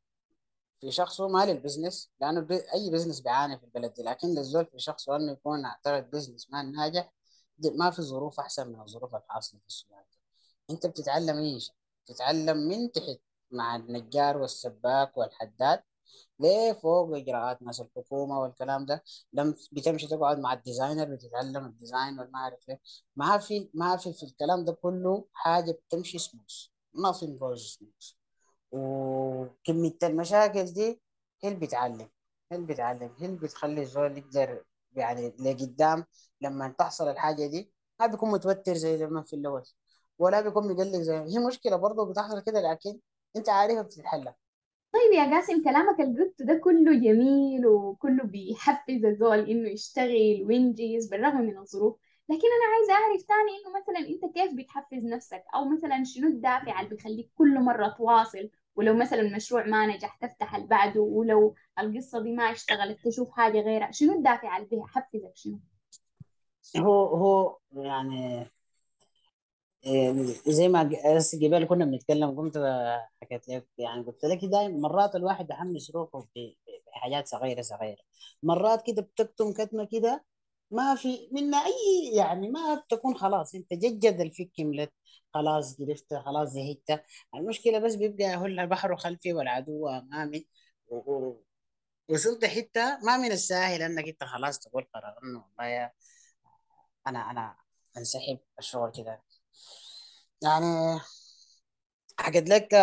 في 0.80 0.90
شخصه 0.92 1.28
ما 1.28 1.46
لل 1.46 1.59
business 1.59 2.10
لأنه 2.20 2.40
الب- 2.40 2.52
أي 2.52 2.90
business 2.90 3.20
بيعاني 3.20 3.58
في 3.58 3.64
البلد 3.64 3.92
دي. 3.94 4.02
لكن 4.02 4.28
للزول 4.28 4.66
في 4.66 4.78
شخصه 4.78 5.16
أنه 5.16 5.32
يكون 5.32 5.64
أعتقد 5.64 6.10
businessman 6.10 6.72
ناجح 6.72 7.12
ما 7.58 7.90
في 7.90 8.02
ظروف 8.02 8.40
أحسن 8.40 8.68
من 8.68 8.80
الظروف 8.80 9.14
الحاصلة 9.14 9.60
في 9.60 9.66
السودان. 9.66 10.04
أنت 10.70 10.86
بتتعلم 10.86 11.38
إيش؟ 11.38 11.70
بتتعلم 12.04 12.56
من 12.56 12.92
تحت 12.92 13.18
مع 13.50 13.76
النجار 13.76 14.36
والسباك 14.38 15.16
والحداد 15.16 15.82
ليه 16.40 16.72
فوق 16.72 17.16
إجراءات 17.16 17.62
ناس 17.62 17.80
الحكومة 17.80 18.40
والكلام 18.40 18.86
ده. 18.86 19.04
لما 19.32 19.54
بتمشي 19.72 20.06
تقعد 20.06 20.38
مع 20.38 20.52
ال 20.52 20.59
designer 20.59 21.14
بتتعلم 21.14 21.66
ال 21.66 21.73
design 21.73 22.18
والما 22.20 22.38
أعرف 22.38 22.68
إيه. 22.68 22.80
ما 23.16 23.38
في 23.38 23.70
ما 23.74 23.96
في 23.96 24.12
في 24.12 24.22
الكلام 24.22 24.64
ده 24.64 24.72
كله 24.72 25.24
حاجة 25.32 25.72
بتمشي 25.72 26.18
سموث 26.18 26.66
nothing 26.96 27.38
goes 27.38 27.76
smooth. 27.78 28.19
وكمية 28.72 29.98
المشاكل 30.02 30.64
دي 30.64 31.00
هي 31.44 31.48
اللي 31.48 31.66
بتعلم 31.66 32.08
هي 32.52 32.56
اللي 32.56 32.66
بتعلم 32.66 33.14
هي 33.18 33.26
اللي 33.26 33.38
بتخلي 33.38 33.80
الزول 33.82 34.18
يقدر 34.18 34.64
يعني 34.96 35.28
لقدام 35.40 36.04
لما 36.40 36.68
تحصل 36.78 37.08
الحاجة 37.10 37.46
دي. 37.46 37.72
ما 38.00 38.06
بيكون 38.06 38.30
متوتر 38.32 38.74
زي 38.74 38.96
لما 38.96 39.22
في 39.22 39.36
الأول 39.36 39.62
ولا 40.18 40.40
بيكون 40.40 40.72
مقلق 40.72 40.96
زي 40.98 41.14
هي 41.16 41.38
مشكلة 41.48 41.76
برضه 41.76 42.10
بتحصل 42.10 42.40
كده 42.42 42.60
لكن 42.72 43.00
انت 43.36 43.48
عارفها 43.48 43.82
بتتحل 43.82 44.32
طيب 44.92 45.12
يا 45.14 45.24
قاسم 45.34 45.64
كلامك 45.64 45.96
قلته 46.00 46.44
ده 46.44 46.54
كله 46.64 46.92
جميل 46.94 47.66
وكله 47.66 48.24
بيحفز 48.24 49.04
الزول 49.04 49.38
إنه 49.50 49.68
يشتغل 49.70 50.42
وينجز 50.46 51.06
بالرغم 51.08 51.40
من 51.40 51.58
الظروف. 51.58 51.96
لكن 52.28 52.42
أنا 52.56 52.74
عايزة 52.76 52.92
أعرف 52.92 53.22
تاني 53.22 53.50
إنه 53.60 53.80
مثلا 53.80 54.08
أنت 54.08 54.34
كيف 54.34 54.54
بتحفز 54.54 55.04
نفسك؟ 55.04 55.44
أو 55.54 55.64
مثلا 55.64 56.04
شنو 56.04 56.28
الدافع 56.28 56.80
اللي 56.80 56.90
بيخليك 56.90 57.30
كل 57.34 57.60
مرة 57.60 57.88
تواصل 57.98 58.50
ولو 58.76 58.94
مثلا 58.94 59.20
المشروع 59.20 59.64
ما 59.66 59.86
نجح 59.86 60.16
تفتح 60.16 60.54
اللي 60.54 60.66
بعده 60.66 61.00
ولو 61.00 61.54
القصة 61.78 62.22
دي 62.22 62.32
ما 62.32 62.42
اشتغلت 62.52 62.98
تشوف 63.04 63.30
حاجة 63.30 63.60
غيرها 63.60 63.90
شنو 63.90 64.12
الدافع 64.12 64.56
اللي 64.56 64.68
بيحفزك 64.68 65.32
شنو؟ 65.36 65.58
هو 66.76 67.04
هو 67.16 67.58
يعني 67.72 68.46
إيه، 69.86 70.12
زي 70.48 70.68
ما 70.68 70.82
قبل 71.34 71.64
كنا 71.64 71.84
بنتكلم 71.84 72.30
قمت 72.36 72.58
حكيت 73.22 73.48
لك 73.48 73.66
يعني 73.78 74.02
قلت 74.02 74.24
لك 74.24 74.44
دايما 74.44 74.78
مرات 74.78 75.16
الواحد 75.16 75.50
يحمس 75.50 75.90
روحه 75.90 76.24
بحاجات 76.92 77.26
صغيرة 77.28 77.62
صغيرة. 77.62 78.02
مرات 78.42 78.86
كده 78.86 79.02
بتكتم 79.02 79.52
كتمة 79.52 79.84
كده 79.92 80.24
ما 80.70 80.94
في 80.94 81.28
منها 81.32 81.66
أي 81.66 82.10
يعني 82.16 82.48
ما 82.50 82.74
بتكون 82.74 83.16
خلاص 83.18 83.54
أنت 83.54 83.74
جدد 83.74 84.20
الفك 84.20 84.50
كملت 84.56 84.92
خلاص 85.34 85.76
قرفت 85.80 86.14
خلاص 86.14 86.48
زهقت. 86.48 87.04
المشكلة 87.34 87.78
بس 87.78 87.94
بيبقى 87.94 88.36
هو 88.36 88.46
البحر 88.46 88.96
خلفي 88.96 89.32
والعدو 89.32 89.88
أمامي. 89.88 90.46
وصلت 92.08 92.44
حتة 92.44 92.98
ما 93.04 93.16
من 93.16 93.32
الساهل 93.32 93.82
إنك 93.82 94.08
أنت 94.08 94.24
خلاص 94.24 94.58
تقول 94.58 94.86
قرار 94.94 95.18
إنه 95.24 95.44
والله 95.44 95.66
يا 95.72 95.92
أنا 97.06 97.30
أنا 97.30 97.56
انسحب 97.96 98.38
الشغل 98.58 98.92
كده. 98.92 99.22
يعني 100.42 101.00
حكيت 102.18 102.48
لك 102.48 102.74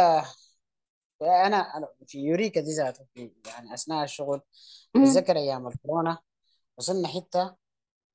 أنا 1.21 1.89
في 2.07 2.19
يوريكا 2.19 2.61
دي 2.61 2.71
ذاته 2.73 3.07
يعني 3.47 3.73
أثناء 3.73 4.03
الشغل 4.03 4.41
بتذكر 4.95 5.37
أيام 5.37 5.67
الكورونا 5.67 6.17
وصلنا 6.77 7.07
حتة 7.07 7.55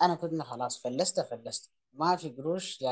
أنا 0.03 0.15
كنا 0.15 0.45
خلاص 0.45 0.83
فلست 0.83 1.21
فلست. 1.21 1.73
ما 1.93 2.17
في 2.17 2.29
قروش 2.31 2.83
لا 2.83 2.91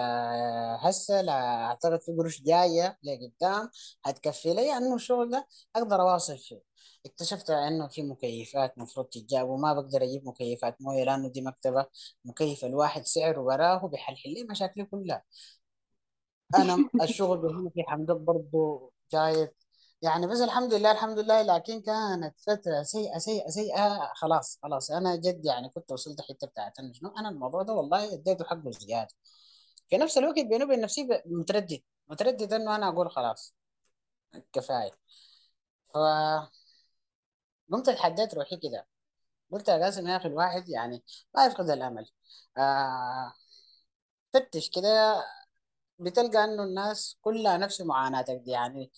هسه 0.80 1.22
لا 1.22 1.32
أعتقد 1.66 2.00
في 2.02 2.12
قروش 2.12 2.42
جاية 2.42 2.98
لقدام. 3.02 3.70
هتكفي 4.04 4.54
لي 4.54 4.72
إنه 4.76 4.94
الشغل 4.94 5.30
ده 5.30 5.46
أقدر 5.76 6.00
أواصل 6.00 6.38
فيه. 6.38 6.60
اكتشفت 7.06 7.50
إنه 7.50 7.88
في 7.88 8.02
مكيفات 8.02 8.78
مفروض 8.78 9.06
تتجاب 9.06 9.48
وما 9.48 9.72
بقدر 9.74 10.02
أجيب 10.02 10.26
مكيفات 10.26 10.76
موية 10.82 11.04
لأنه 11.04 11.28
دي 11.28 11.42
مكتبة 11.42 11.86
مكيف 12.24 12.64
الواحد 12.64 13.02
سعره 13.06 13.40
وراه 13.40 13.86
بيحلل 13.86 14.34
لي 14.34 14.44
مشاكلي 14.44 14.84
كلها. 14.84 15.22
أنا 16.54 16.90
الشغل 17.02 17.46
هنا 17.46 17.70
في 17.70 17.82
حمدك 17.88 18.16
برضه 18.16 18.90
جاي 19.12 19.48
يعني 20.02 20.26
بس 20.26 20.40
الحمد 20.40 20.74
لله 20.74 20.92
الحمد 20.92 21.18
لله 21.18 21.42
لكن 21.42 21.80
كانت 21.82 22.38
فترة 22.38 22.82
سيئة 22.82 23.18
سيئة 23.18 23.48
سيئة 23.50 24.12
خلاص 24.14 24.58
خلاص. 24.62 24.90
أنا 24.90 25.16
جد 25.16 25.44
يعني 25.44 25.68
كنت 25.68 25.92
وصلت 25.92 26.20
حتة 26.20 26.46
بتاعت 26.46 26.78
إنه 26.78 26.92
شنو 26.92 27.10
أنا 27.18 27.28
الموضوع 27.28 27.62
ده 27.62 27.72
والله 27.72 28.14
اديته 28.14 28.44
حقه 28.44 28.70
زيادة. 28.70 29.08
في 29.90 29.96
نفس 29.98 30.18
الوقت 30.18 30.34
بيني 30.40 30.64
وبين 30.64 30.80
نفسي 30.80 31.08
متردد 31.26 31.80
متردد 32.08 32.52
إنه 32.52 32.76
أنا 32.76 32.88
أقول 32.88 33.10
خلاص 33.10 33.54
كفاية. 34.52 34.90
فقمت 35.94 36.50
اتحديت 37.88 38.34
روحي 38.34 38.56
كده. 38.56 38.86
قلت 39.52 39.68
يا 39.68 39.74
قاسم 39.84 40.08
يا 40.08 40.16
أخي 40.16 40.28
الواحد 40.28 40.68
يعني 40.68 41.04
ما 41.36 41.46
يفقد 41.46 41.70
الأمل. 41.70 42.10
آه 42.58 43.34
فتش 44.34 44.70
كده 44.70 45.24
بتلقى 46.00 46.44
إنه 46.44 46.62
الناس 46.64 47.16
كلها 47.20 47.56
نفس 47.56 47.80
معاناتك 47.80 48.34
دي 48.44 48.50
يعني 48.50 48.90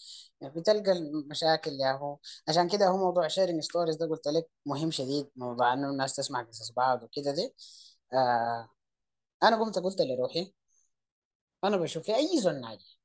بتلقى 0.43 0.93
المشاكل 0.93 1.71
يا 1.73 1.93
هو. 1.93 2.19
عشان 2.49 2.69
كده 2.69 2.87
هو 2.89 2.97
موضوع 2.97 3.29
sharing 3.29 3.61
stories 3.63 3.97
ده 3.97 4.07
قلت 4.09 4.27
لك 4.29 4.51
مهم 4.67 4.91
شديد 4.91 5.31
موضوع 5.37 5.73
إنه 5.73 5.91
الناس 5.91 6.17
تسمع 6.17 6.43
قصص 6.43 6.73
بعض 6.73 7.03
وكده 7.03 7.33
دي. 7.35 7.55
آه 8.13 8.69
أنا 9.43 9.57
قمت 9.65 9.79
قلت 9.79 10.01
لروحي 10.01 10.55
أنا 11.65 11.77
بشوف 11.77 12.03
في 12.07 12.17
أي 12.17 12.41
زول 12.41 12.61
ناجح. 12.61 12.99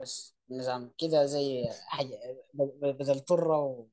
بس 0.00 0.34
نظام 0.50 0.92
كده 0.98 1.26
زي 1.26 1.68
حاجة 1.86 2.18
بدل 2.82 3.20
طره 3.20 3.86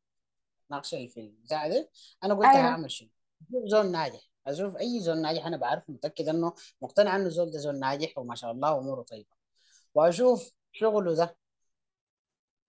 ونقش 0.72 0.89
في 0.96 1.20
البتاع 1.20 1.68
ده 1.68 1.89
أنا 2.24 2.34
قلت 2.34 2.46
أيوه. 2.46 2.62
هعمل 2.62 2.91
شنو؟ 2.91 3.10
زول 3.72 3.91
ناجح. 3.91 4.31
أشوف 4.48 4.76
أي 4.78 5.00
زول 5.00 5.22
ناجح 5.22 5.46
أنا 5.46 5.58
بعرف 5.58 5.84
متأكد 5.90 6.28
إنه 6.30 6.54
مقتنع 6.82 7.16
إنه 7.16 7.30
زول 7.30 7.52
ده 7.52 7.60
زول 7.60 7.80
ناجح 7.80 8.18
وما 8.18 8.36
شاء 8.36 8.52
الله 8.52 8.78
أموره 8.78 9.02
طيبة. 9.02 9.30
وأشوف 9.96 10.52
شغله 10.72 11.16
ده 11.16 11.38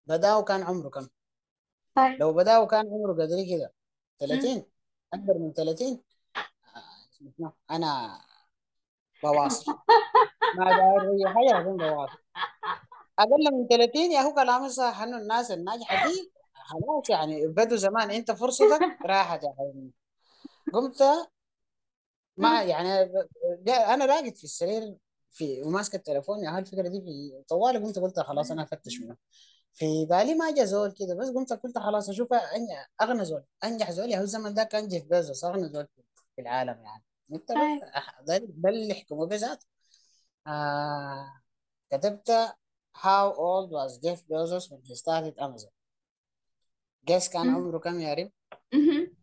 بدأه 0.07 0.43
كان 0.43 0.63
عمره 0.63 0.89
كم؟ 0.89 1.09
طيب. 1.97 2.21
لو 2.21 2.33
بدأه 2.33 2.67
كان 2.67 2.87
عمره 2.87 3.13
قدري 3.13 3.57
كده؟ 3.57 3.73
مم. 4.23 4.27
30 4.29 4.65
أكبر 5.15 5.35
من 5.39 5.53
30 5.53 6.03
آه، 7.41 7.53
أنا 7.71 8.21
بواصل. 9.23 9.73
ما 10.59 10.65
داير 10.65 11.13
اي 11.13 11.35
حاجة 11.35 11.61
اكون 11.61 11.77
بواصل. 11.77 12.19
أقل 13.19 13.53
من 13.53 13.67
30 13.69 14.13
يا 14.13 14.21
هو 14.21 14.35
كلام 14.35 14.69
صح 14.69 15.03
إنه 15.03 15.19
الناس 15.19 15.51
الناجحة 15.51 16.09
دي 16.09 16.33
خلاص 16.55 17.11
يعني 17.11 17.47
بدوا 17.47 17.77
زمان 17.77 18.11
أنت 18.11 18.31
فرصتك 18.31 18.99
راحت 19.07 19.43
يا 19.45 19.55
حبيبي. 19.59 19.93
قمت 20.73 21.03
ما. 22.37 22.63
يعني 22.63 22.89
أنا 23.69 24.07
راقد 24.07 24.37
في 24.37 24.45
السرير 24.45 24.97
في 25.31 25.63
وماسك 25.63 25.95
التليفون. 25.95 26.45
يا 26.45 26.51
هاي 26.51 26.59
الفكرة 26.59 26.89
دي 26.89 27.01
في 27.01 27.43
طوالي 27.49 27.79
قمت 27.79 27.99
قلت 27.99 28.21
خلاص 28.21 28.51
أنا 28.51 28.63
افتش 28.63 29.01
منه. 29.01 29.17
في 29.73 30.07
بالي 30.07 30.35
ما 30.35 30.51
جا 30.55 30.65
زول 30.65 30.93
كده 30.93 31.15
بس 31.15 31.29
قمت 31.29 31.53
قلت 31.53 31.79
خلاص 31.79 32.09
أشوف 32.09 32.29
أغنى 33.03 33.25
زول. 33.25 33.45
أنجح 33.65 33.91
زول 33.91 34.11
يا 34.11 34.19
هو 34.19 34.23
الزمن 34.23 34.55
ده 34.55 34.65
كان 34.65 34.89
جيف 34.89 35.05
بيزوس 35.05 35.45
أغنى 35.45 35.69
زول 35.69 35.89
في 36.37 36.43
العالم 36.43 36.83
يعني. 36.83 37.05
انت 37.33 37.53
ده 38.21 38.69
اللي 38.69 38.89
يحكموا 38.89 39.27
بذاته 39.27 39.67
آه 40.47 41.41
كتبت 41.91 42.31
how 42.97 43.33
old 43.33 43.71
was 43.71 43.99
Jeff 44.05 44.21
Bezos 44.29 44.71
when 44.71 44.81
he 44.85 44.95
started 44.95 45.35
Amazon. 45.39 45.71
جيس 47.05 47.29
كان. 47.29 47.55
عمره 47.55 47.79
كم 47.79 48.01
يا 48.01 48.15
ريم 48.15 48.33
مهم. 48.75 49.17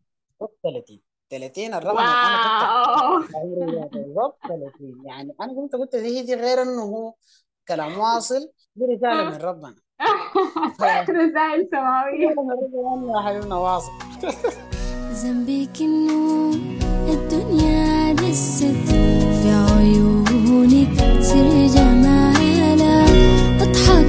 30 0.64 1.02
30 1.30 1.74
الرقم 1.74 1.98
اللي 1.98 2.10
أنا 2.10 3.84
كنت 3.84 3.94
بالضبط 3.94 4.38
30 4.48 5.02
يعني 5.06 5.36
أنا 5.42 5.54
كنت 5.54 5.76
قلت 5.76 5.96
دي 5.96 6.22
دي 6.24 6.36
غير 6.36 6.62
إنه 6.62 6.82
هو 6.82 7.14
كلام 7.68 7.98
واصل. 8.00 8.50
دي 8.76 8.86
رسالة 8.86 9.30
من 9.30 9.38
ربنا. 9.38 9.76
رسائل 11.10 11.70
ربنا. 12.38 13.14
يا 13.18 13.22
حبيبنا 13.22 13.56
واصل. 13.56 13.92
ذنبك 15.12 15.82
انه 15.82 16.52
الدنيا 17.14 18.14
دست 18.14 18.64
في 18.64 19.50
عيونك. 19.74 21.00
سر 21.22 21.68
جمالها 21.76 23.06
اضحكي 23.64 24.09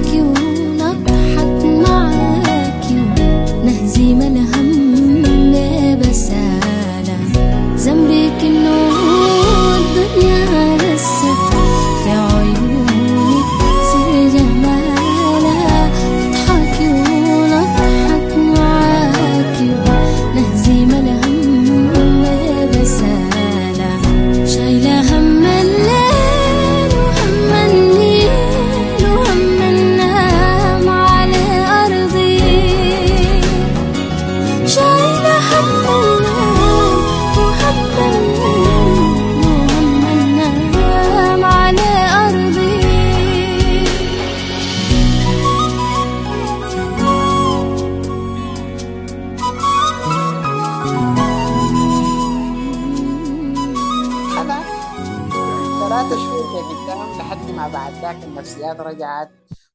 ذاك 58.11 58.23
النفسيات 58.23 58.79
رجعت 58.79 59.29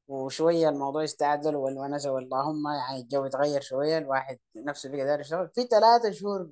وشوية 0.07 0.69
الموضوع 0.69 1.03
استعدل 1.03 1.55
والونسة 1.55 2.11
واللهم 2.11 2.63
يعني 2.67 3.01
الجو 3.01 3.25
اتغير 3.25 3.61
شوية 3.61 3.97
الواحد 3.97 4.39
نفسه 4.55 4.89
بقى 4.89 5.05
داير 5.05 5.19
يشتغل 5.19 5.49
في 5.55 5.63
ثلاثة 5.63 6.11
شهور 6.11 6.49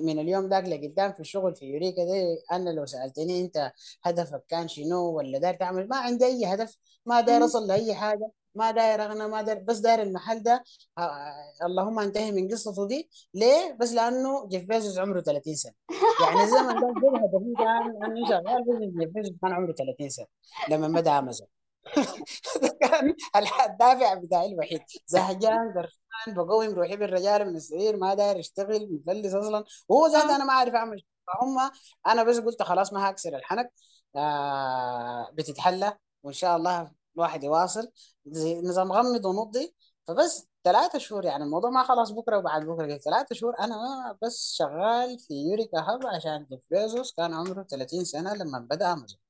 من 0.00 0.18
اليوم 0.18 0.48
ذاك 0.48 0.64
لقدام 0.64 1.12
في 1.12 1.20
الشغل 1.20 1.54
في 1.56 1.64
يوريكا 1.66 2.04
دي 2.04 2.42
أنا 2.52 2.70
لو 2.70 2.86
سألتني 2.86 3.40
أنت 3.40 3.72
هدفك 4.02 4.44
كان 4.48 4.68
شنو 4.68 5.16
ولا 5.16 5.38
داير 5.38 5.54
تعمل 5.54 5.88
ما 5.88 5.96
عندي 5.96 6.24
أي 6.24 6.46
هدف 6.54 6.78
ما 7.06 7.20
داير 7.20 7.38
مم. 7.38 7.44
أصل 7.44 7.66
لأي 7.66 7.94
حاجة 7.94 8.30
ما 8.54 8.70
داير 8.70 9.04
أغنى 9.04 9.28
ما 9.28 9.42
داير 9.42 9.58
بس 9.58 9.78
داير 9.78 10.02
المحل 10.02 10.42
ده. 10.42 10.64
آه، 10.98 11.32
اللهم 11.66 11.98
انتهي 11.98 12.32
من 12.32 12.48
قصته 12.48 12.86
دي. 12.88 13.10
ليه؟ 13.34 13.76
بس 13.80 13.92
لأنه 13.92 14.48
جيف 14.48 14.64
بيزوس 14.64 14.98
عمره 14.98 15.20
30 15.20 15.54
سنة. 15.54 15.72
يعني 16.20 16.42
الزمن 16.42 16.66
ده 16.80 16.88
هدفي 16.88 17.54
كان 17.58 18.04
أنا 18.04 18.28
شغال 18.28 18.64
جيف 18.98 19.08
بيزوس 19.14 19.36
كان 19.42 19.52
عمره 19.52 19.72
30 19.72 20.08
سنة 20.08 20.26
لما 20.68 20.88
بدأ 21.00 21.18
أمازون. 21.18 21.48
ده 22.62 22.78
كان 22.80 23.14
الدافع 23.36 24.14
بتاعي 24.14 24.52
الوحيد. 24.52 24.80
زهجان 25.06 25.72
قرفان 25.76 26.34
بقوم 26.34 26.74
روحي 26.74 26.96
بالرجال 26.96 27.46
من 27.46 27.56
السرير 27.56 27.96
ما 27.96 28.14
داير 28.14 28.38
اشتغل 28.38 28.88
مفلس 29.06 29.34
أصلا. 29.34 29.64
وهو 29.88 30.06
ذات 30.06 30.30
أنا 30.30 30.44
ما 30.44 30.52
أعرف 30.52 30.74
أعمل. 30.74 31.02
فهم 31.26 31.70
أنا 32.06 32.22
بس 32.22 32.38
قلت 32.38 32.62
خلاص 32.62 32.92
ما 32.92 33.10
هكسر 33.10 33.36
الحنك. 33.36 33.72
آه 34.16 35.30
بتتحلى. 35.34 35.96
وإن 36.22 36.32
شاء 36.34 36.56
الله 36.56 36.90
الواحد 37.16 37.44
يواصل. 37.44 37.90
زي 38.32 38.60
نظام 38.60 38.92
غمض 38.92 39.24
ونضي 39.24 39.74
فبس 40.08 40.48
ثلاثة 40.64 40.98
شهور 40.98 41.24
يعني 41.24 41.44
الموضوع 41.44 41.70
ما 41.70 41.82
خلاص 41.82 42.10
بكرة 42.10 42.38
وبعد 42.38 42.66
بكرة 42.66 42.96
ثلاثة 42.96 43.34
شهور 43.34 43.54
ما 43.60 44.18
بس 44.22 44.52
شغال 44.54 45.18
في 45.18 45.34
يوريكا 45.34 45.80
hub 45.80 46.06
عشان 46.06 46.46
جيف 46.50 46.60
بيزوس 46.70 47.12
كان 47.12 47.34
عمره 47.34 47.62
30 47.62 48.04
سنة 48.04 48.34
لما 48.34 48.58
بدأ 48.58 48.92
أمازون. 48.92 49.20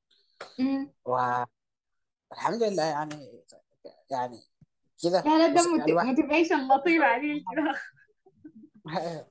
مم. 0.59 0.93
والحمد 1.05 2.63
لله 2.63 2.83
يعني 2.83 3.45
يعني 4.11 4.41
كده. 5.03 5.21
لا 5.21 5.39
لا 5.39 5.47
ده 5.47 5.85
الواحد 5.85 6.07
motivation 6.07 6.69
لطيف 6.69 7.03
عليه 7.03 7.45
كده. 7.53 7.75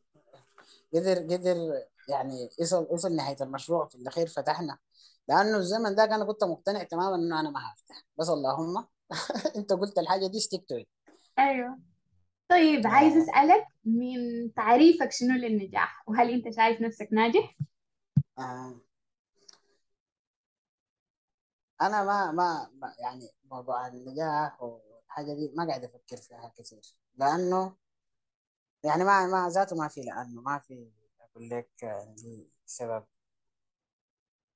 قدر 0.93 1.17
قدر 1.17 1.57
يعني 2.09 2.49
وصل 2.61 2.87
وصل 2.89 3.15
نهاية 3.15 3.37
المشروع 3.41 3.87
في 3.87 3.95
الأخير 3.95 4.27
فتحنا. 4.27 4.77
لأنه 5.27 5.57
الزمن 5.57 5.95
ده 5.95 6.03
أنا 6.03 6.25
كنت 6.25 6.43
مقتنع 6.43 6.83
تماما 6.83 7.15
إنه 7.15 7.39
أنا 7.39 7.49
ما 7.49 7.59
هفتح. 7.73 8.03
بس 8.19 8.29
اللهم 8.29 8.87
أنت 9.57 9.73
قلت 9.73 9.97
الحاجة 9.97 10.27
دي 10.27 10.39
stick 10.39 10.65
to 10.69 10.83
أيوه. 11.39 11.79
طيب 12.49 12.87
عايز 12.87 13.17
آه 13.17 13.21
أسألك 13.23 13.65
من 13.85 14.53
تعريفك 14.53 15.11
شنو 15.11 15.35
للنجاح؟ 15.37 16.03
وهل 16.07 16.29
أنت 16.31 16.55
شايف 16.55 16.81
نفسك 16.81 17.09
ناجح؟ 17.11 17.57
آه. 18.39 18.81
أنا 21.81 22.03
ما 22.03 22.31
ما 22.31 22.69
يعني 22.99 23.29
موضوع 23.51 23.87
النجاح 23.87 24.63
والحاجة 24.63 25.33
دي 25.33 25.51
ما 25.55 25.67
قاعد 25.67 25.83
أفكر 25.83 26.17
فيها 26.17 26.53
كثير. 26.57 26.81
لأنه 27.15 27.75
يعني 28.83 29.03
ما 29.03 29.27
ما 29.27 29.49
ذاته 29.49 29.75
ما 29.75 29.87
في 29.87 30.01
لأنه 30.01 30.41
ما 30.41 30.59
في 30.59 30.91
أقول 31.21 31.49
لك 31.49 31.69
عندي 31.83 32.51
سبب. 32.65 33.05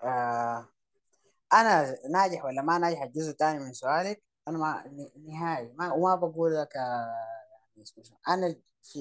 آه. 0.04 0.70
أنا 1.54 1.98
ناجح 2.10 2.46
ولا 2.46 2.62
ما 2.62 2.78
ناجح؟ 2.78 3.02
الجزء 3.02 3.32
الثاني 3.32 3.60
من 3.60 3.74
سؤالك. 3.74 4.24
أنا 4.48 4.58
ما 4.58 4.84
نهائي. 5.18 5.74
ما 5.74 5.94
وما 5.94 6.16
بقول 6.16 6.56
لك 6.56 6.78
آه، 6.78 7.14
يعني. 7.78 8.20
أنا 8.28 8.56
في 8.84 9.00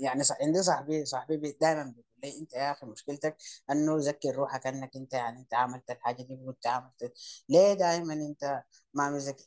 يعني 0.00 0.22
عندي 0.40 0.62
صاحبي 0.62 1.04
صاحبي 1.04 1.36
بي- 1.36 1.58
دائما 1.60 1.82
بيقول 1.84 2.04
لي 2.24 2.38
أنت 2.38 2.52
يا 2.54 2.72
أخي 2.72 2.86
مشكلتك 2.86 3.36
إنه 3.70 3.96
ذكر 3.98 4.34
روحك 4.34 4.66
إنك 4.66 4.96
أنت 4.96 5.14
يعني 5.14 5.40
أنت 5.40 5.54
عملت 5.54 5.90
الحاجة 5.90 6.22
دي 6.22 6.34
وأنت 6.42 6.66
عملت 6.66 7.12
ليه 7.48 7.72
دائما 7.74 8.12
أنت 8.14 8.62
ما 8.94 9.10
مذكر 9.10 9.44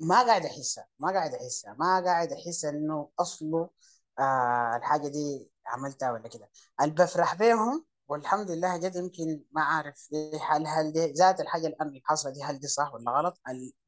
ما 0.00 0.22
قاعد 0.26 0.46
أحسها 0.46 0.88
ما 0.98 1.12
قاعد 1.12 1.34
أحسها 1.34 1.74
ما 1.78 2.00
قاعد 2.04 2.32
أحس 2.32 2.64
إنه 2.64 3.10
أصله 3.20 3.70
آه 4.18 4.76
الحاجة 4.76 5.08
دي 5.08 5.50
عملتها 5.66 6.12
ولا 6.12 6.28
كده. 6.28 6.50
اللي 6.82 6.94
بفرح 6.94 7.34
بيهم 7.34 7.86
والحمد 8.08 8.50
لله 8.50 8.76
جد 8.78 8.96
يمكن 8.96 9.44
ما 9.52 9.62
عارف 9.62 10.08
دي 10.10 10.38
هل 10.38 10.66
هل 10.66 10.92
دي 10.92 11.12
ذات 11.12 11.40
الحاجة 11.40 11.66
اللي 11.66 11.76
أنا 11.80 12.00
حاصلة 12.04 12.32
دي 12.32 12.42
هل 12.42 12.58
دي 12.58 12.66
صح 12.68 12.94
ولا 12.94 13.10
غلط؟ 13.10 13.40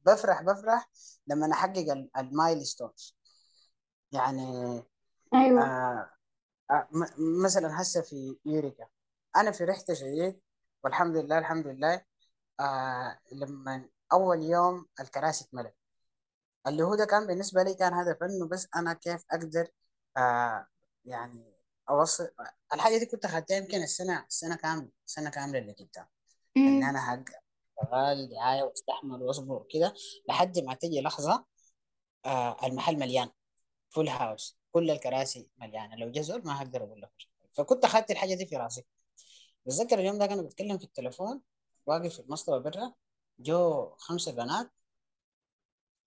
بفرح 0.05 0.41
بفرح 0.41 0.89
لما 1.27 1.51
احقق 1.53 2.07
ال 2.17 2.65
milestones 2.65 3.17
يعني 4.11 4.43
أيوه. 5.33 5.63
آه 5.65 6.09
آه 6.71 6.87
مثلا 7.45 7.81
هسه 7.81 8.01
في 8.01 8.37
يوريكا. 8.45 8.87
أنا 9.35 9.51
فرحت 9.51 9.93
شديد 9.93 10.41
والحمد 10.83 11.17
لله 11.17 11.37
الحمد 11.37 11.67
لله 11.67 12.01
آه 12.59 13.19
لما 13.31 13.89
أول 14.13 14.43
يوم 14.43 14.87
الكراسي 14.99 15.45
اتملت. 15.45 15.75
اللي 16.67 16.83
هو 16.83 16.95
ده 16.95 17.05
كان 17.05 17.27
بالنسبة 17.27 17.63
لي 17.63 17.73
كان 17.75 17.93
هدف 17.93 18.23
انه 18.23 18.47
بس 18.47 18.67
أنا 18.75 18.93
كيف 18.93 19.25
أقدر 19.31 19.67
آه 20.17 20.67
يعني 21.05 21.58
اوصل 21.89 22.29
الحاجة 22.73 22.97
دي 22.97 23.05
كنت 23.05 23.25
أخدتها 23.25 23.57
يمكن 23.57 23.83
السنة 23.83 24.25
السنة 24.27 24.55
كامله 24.55 24.89
السنة 25.07 25.29
كامله 25.29 25.59
اللي 25.59 25.73
قدام 25.73 26.07
إن 26.57 26.83
أنا 26.83 27.01
حق 27.01 27.23
شغال 27.85 28.29
دعاية 28.29 28.63
وأستحمل 28.63 29.23
وأصبر 29.23 29.65
كده 29.69 29.93
لحد 30.29 30.59
ما 30.59 30.73
تجي 30.73 31.01
لحظة 31.01 31.45
آه 32.25 32.67
المحل 32.67 32.99
مليان. 32.99 33.29
فول 33.89 34.09
هاوس 34.09 34.59
كل 34.71 34.91
الكراسي 34.91 35.49
مليانة. 35.57 35.95
لو 35.95 36.11
جزء 36.11 36.41
ما 36.45 36.61
هقدر 36.61 36.83
أقول 36.83 37.01
لك 37.01 37.11
فكنت 37.53 37.85
أخدت 37.85 38.11
الحاجة 38.11 38.35
دي 38.35 38.45
في 38.45 38.55
راسي. 38.57 38.85
بتذكر 39.65 39.99
اليوم 39.99 40.17
ده 40.17 40.25
أنا 40.25 40.41
بتكلم 40.41 40.77
في 40.77 40.83
التليفون 40.83 41.41
واقف 41.85 42.13
في 42.13 42.19
المصطبة 42.19 42.57
برا 42.57 42.93
جو 43.39 43.89
خمسة 43.97 44.31
بنات. 44.31 44.71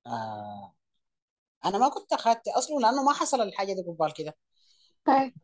آه 0.07 0.75
أنا 1.65 1.79
ما 1.79 1.89
كنت 1.89 2.13
أخدت 2.13 2.49
أصلا 2.49 2.79
لأنه 2.79 3.03
ما 3.03 3.13
حصل 3.13 3.41
الحاجة 3.41 3.73
دي 3.73 3.83
قبال 3.83 4.15
كده. 4.15 4.37
طيب. 5.07 5.35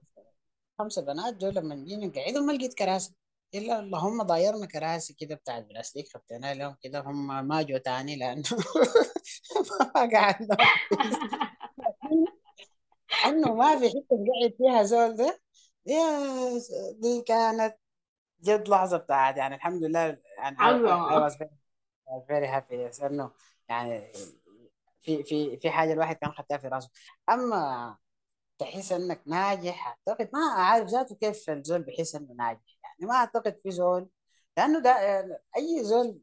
خمسة 0.78 1.02
بنات 1.02 1.34
جو 1.36 1.48
لما 1.50 1.74
جينا 1.74 2.12
قعدوا 2.16 2.40
ما 2.42 2.52
لقيت 2.52 2.74
كراسي. 2.74 3.14
إلا 3.54 3.78
اللهم 3.78 4.22
ضايرنا 4.22 4.66
كراسي 4.66 5.14
كده 5.14 5.34
بتاعت 5.34 5.64
بلاستيك 5.64 6.08
خدتنا 6.14 6.54
لهم 6.54 6.76
كده 6.82 7.00
هم 7.00 7.48
ما 7.48 7.62
جو 7.62 7.76
تاني 7.78 8.16
لأنه 8.16 8.42
ما 9.94 10.18
قعدنا. 10.18 10.56
أنه 13.26 13.54
ما 13.54 13.78
في 13.78 13.88
حتة 13.88 14.06
قاعد 14.10 14.54
فيها 14.58 14.82
زول 14.82 15.16
ده 15.16 15.40
يا 15.86 16.20
دي 17.00 17.22
كانت 17.22 17.76
جد 18.42 18.68
لحظة 18.68 18.96
بتاعت 18.96 19.36
يعني 19.36 19.54
الحمد 19.54 19.82
لله. 19.84 20.18
يعني 20.38 20.56
I 20.58 21.28
was 21.28 22.24
very 22.28 22.46
happy. 22.46 22.74
yes 22.74 23.04
إنه 23.04 23.30
يعني 23.68 24.12
في 25.00 25.22
في 25.24 25.56
في 25.56 25.70
حاجة 25.70 25.92
الواحد 25.92 26.16
كان 26.16 26.32
خدتها 26.32 26.58
في 26.58 26.68
راسه. 26.68 26.90
أما 27.28 27.96
تحس 28.58 28.92
إنك 28.92 29.20
ناجح. 29.26 29.98
أعتقد 30.08 30.30
ما 30.32 30.52
عارف 30.52 30.88
ذاته 30.88 31.14
كيف 31.14 31.50
الزول 31.50 31.82
بيحس 31.82 32.14
إنه 32.14 32.32
ناجح. 32.34 32.78
يعني 32.84 33.10
ما 33.12 33.14
أعتقد 33.14 33.60
في 33.62 33.70
زول 33.70 34.08
لأنه 34.56 34.78
ده 34.78 34.92
أي 35.56 35.84
زول 35.84 36.20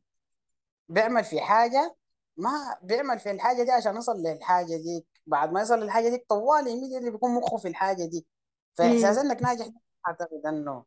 بيعمل 0.90 1.24
في 1.24 1.42
حاجة 1.42 1.96
ما 2.38 2.78
بيعمل 2.82 3.20
في 3.20 3.32
الحاجة 3.32 3.64
دي 3.64 3.72
عشان 3.72 3.98
يصل 3.98 4.18
للحاجة 4.18 4.78
دي. 4.78 5.08
بعد 5.28 5.52
ما 5.52 5.62
يصل 5.62 5.80
للحاجة 5.80 6.10
دي 6.10 6.18
طوالي 6.30 6.74
اللي 6.98 7.12
بيكون 7.12 7.36
مخه 7.36 7.58
في 7.58 7.68
الحاجة 7.68 8.06
دي. 8.06 8.28
فإحساس 8.74 9.18
إنك 9.18 9.42
ناجح 9.42 9.68
أعتقد 10.08 10.46
إنه 10.46 10.86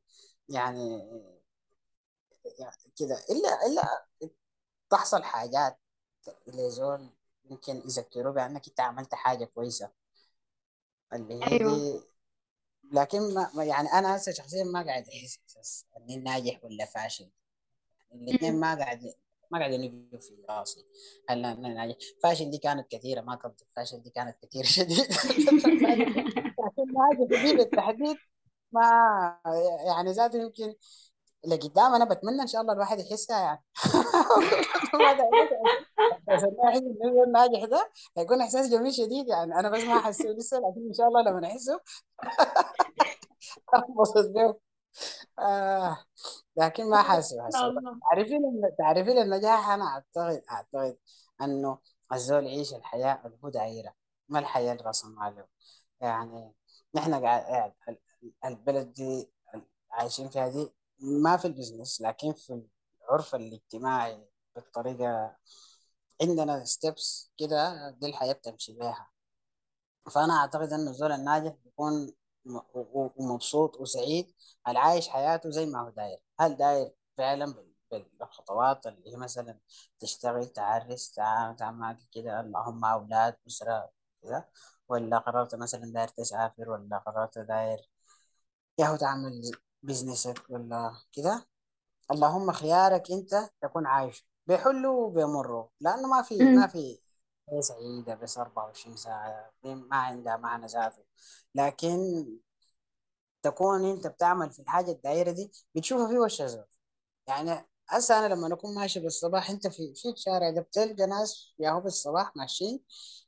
يعني 0.48 1.08
يعني 2.58 2.92
كده. 2.98 3.14
إلا 3.30 3.66
إلا 3.66 4.06
تحصل 4.90 5.22
حاجات 5.22 5.78
لزول 6.46 7.11
يمكن 7.50 7.76
يذكروا 7.76 8.32
بأنك 8.32 8.68
أنت 8.68 8.80
عملت 8.80 9.14
حاجة 9.14 9.44
كويسة. 9.44 9.90
اللي 11.12 11.44
هي 11.44 11.58
دي. 11.58 12.00
لكن 12.92 13.34
ما 13.34 13.64
يعني 13.64 13.88
أنا 13.88 14.16
هسه 14.16 14.32
شخصيا 14.32 14.64
ما 14.64 14.82
قاعد 14.82 15.04
أحس 15.08 15.86
إني 15.96 16.16
ناجح 16.16 16.64
ولا 16.64 16.84
فاشل. 16.84 17.30
الاثنين 18.14 18.60
ما 18.60 18.74
قاعد 18.74 19.14
ما 19.50 19.58
قاعد 19.58 19.72
يجوا 19.72 20.20
في 20.20 20.34
راسي. 20.50 20.86
هل 21.28 21.44
أنا 21.44 21.68
ناجح؟ 21.74 21.96
فاشل 22.22 22.50
دي 22.50 22.58
كانت 22.58 22.88
كثيرة 22.90 23.20
ما 23.20 23.34
قصدي 23.34 23.64
فاشل 23.76 24.02
دي 24.02 24.10
كانت 24.10 24.36
كثيرة 24.46 24.66
شديد 24.76 24.98
لكن 26.58 26.92
ناجح 26.94 27.42
دي 27.44 27.56
بالتحديد 27.56 28.16
ما 28.72 28.82
يعني 29.86 30.12
ذاته 30.12 30.38
يمكن 30.42 30.74
لقدام 31.46 31.94
أنا 31.94 32.05
بتمنى 32.05 32.42
إن 32.42 32.46
شاء 32.46 32.61
الله 32.61 32.72
الواحد 32.72 32.98
يحسها 32.98 33.40
يعني. 33.40 33.64
ده 36.29 36.68
احساس 36.68 36.83
الناجح 37.27 37.64
ده 37.64 37.90
هيكون 38.16 38.40
إحساس 38.42 38.68
جميل 38.70 38.92
شديد 38.94 39.29
يعني. 39.29 39.55
أنا 39.55 39.68
بس 39.70 39.83
ما 39.85 40.01
حسيت 40.01 40.27
لسه 40.38 40.57
لكن 40.57 40.87
إن 40.88 40.92
شاء 40.94 41.09
الله 41.09 41.22
لما 41.22 41.46
احسه 41.46 41.81
انبسط 43.74 44.31
به 44.35 44.55
آه 45.38 45.98
لكن 46.57 46.90
ما 46.90 47.03
حاسه 47.03 47.37
الله. 47.68 47.98
تعرفين 48.11 48.37
ال- 48.44 48.77
تعرفين 48.79 49.18
النجاح 49.18 49.70
أنا 49.70 49.85
أعتقد 49.85 50.42
أعتقد 50.51 50.98
إنه 51.42 51.79
الزول 52.12 52.46
يعيش 52.46 52.74
الحياة 52.74 53.20
اللي 53.24 53.38
هو 53.44 53.48
دايره 53.48 53.92
ما 54.29 54.38
الحياة 54.38 54.72
اللي 54.72 54.85
رسم 54.85 55.18
عليه 55.18 55.48
يعني 56.01 56.55
نحن 56.94 57.14
قاعد 57.24 57.72
ال- 57.88 57.98
البلد 58.44 58.92
دي 58.92 59.31
عايشين 59.90 60.29
فيها 60.29 60.48
دي 60.48 60.72
ما 61.00 61.37
في 61.37 61.44
البزنس 61.44 62.00
لكن 62.00 62.32
في 62.32 62.62
العرف 63.02 63.34
الاجتماعي 63.34 64.28
بالطريقة 64.56 65.37
عندنا 66.22 66.64
steps 66.64 67.32
كده 67.38 67.90
دي 67.90 68.06
الحياة 68.06 68.32
بتمشي 68.32 68.72
بيها. 68.72 69.11
فأنا 70.14 70.34
أعتقد 70.34 70.72
إن 70.72 70.88
الزول 70.88 71.12
الناجح 71.12 71.52
بيكون 71.64 72.12
ومبسوط 73.16 73.76
وسعيد 73.80 74.34
على 74.66 74.78
عايش 74.78 75.08
حياته 75.08 75.50
زي 75.50 75.66
ما 75.66 75.80
هو 75.80 75.90
داير. 75.90 76.18
هل 76.40 76.56
داير 76.56 76.94
فعلا 77.18 77.54
بال- 77.90 78.11
بالخطوات 78.20 78.87
اللي 78.87 79.12
هي 79.12 79.16
مثلا 79.16 79.58
تشتغل 80.00 80.46
تعرس 80.46 81.12
تع- 81.12 81.52
تعمل 81.52 81.98
كده 82.12 82.40
اللهم 82.40 82.84
أولاد 82.84 83.37
أسرة 83.46 83.90
كده؟ 84.22 84.48
ولا 84.88 85.18
قررت 85.18 85.54
مثلا 85.54 85.92
داير 85.92 86.08
تسافر 86.08 86.70
ولا 86.70 86.98
قررت 86.98 87.38
داير 87.38 87.90
ياهو 88.78 88.96
تعمل 88.96 89.40
بيزنسك 89.82 90.42
ولا 90.50 90.92
كده. 91.12 91.46
اللهم 92.10 92.52
خيارك 92.52 93.10
أنت 93.10 93.50
تكون 93.62 93.86
عايش 93.86 94.26
بيحلوا 94.46 95.06
وبيمروا 95.06 95.68
لأنه 95.80 96.08
ما 96.08 96.22
في 96.22 96.48
ما 96.48 96.66
في 96.66 96.98
سعيدة 97.60 98.14
بس 98.14 98.38
24 98.38 98.96
ساعة. 98.96 99.52
دي 99.64 99.74
ما 99.74 99.96
عندها 99.96 100.36
معنى 100.36 100.66
ذاته. 100.66 101.04
لكن 101.54 102.26
تكون 103.42 103.84
أنت 103.84 104.06
بتعمل 104.06 104.50
في 104.52 104.62
الحاجة 104.62 104.90
الدائرة 104.90 105.30
دي 105.30 105.50
بتشوفها 105.74 106.08
في 106.08 106.18
وش 106.18 106.40
الزول. 106.42 106.64
يعني 107.28 107.68
هسه 107.88 108.18
أنا 108.26 108.34
لما 108.34 108.54
أكون 108.54 108.74
ماشي 108.74 109.00
بالصباح 109.00 109.50
أنت 109.50 109.66
في 109.68 109.94
في 109.96 110.08
الشارع 110.08 110.50
ده 110.50 110.60
بتلقى 110.62 111.06
ناس 111.06 111.54
ياهو 111.58 111.80
بالصباح 111.80 112.36
ماشيين. 112.36 112.80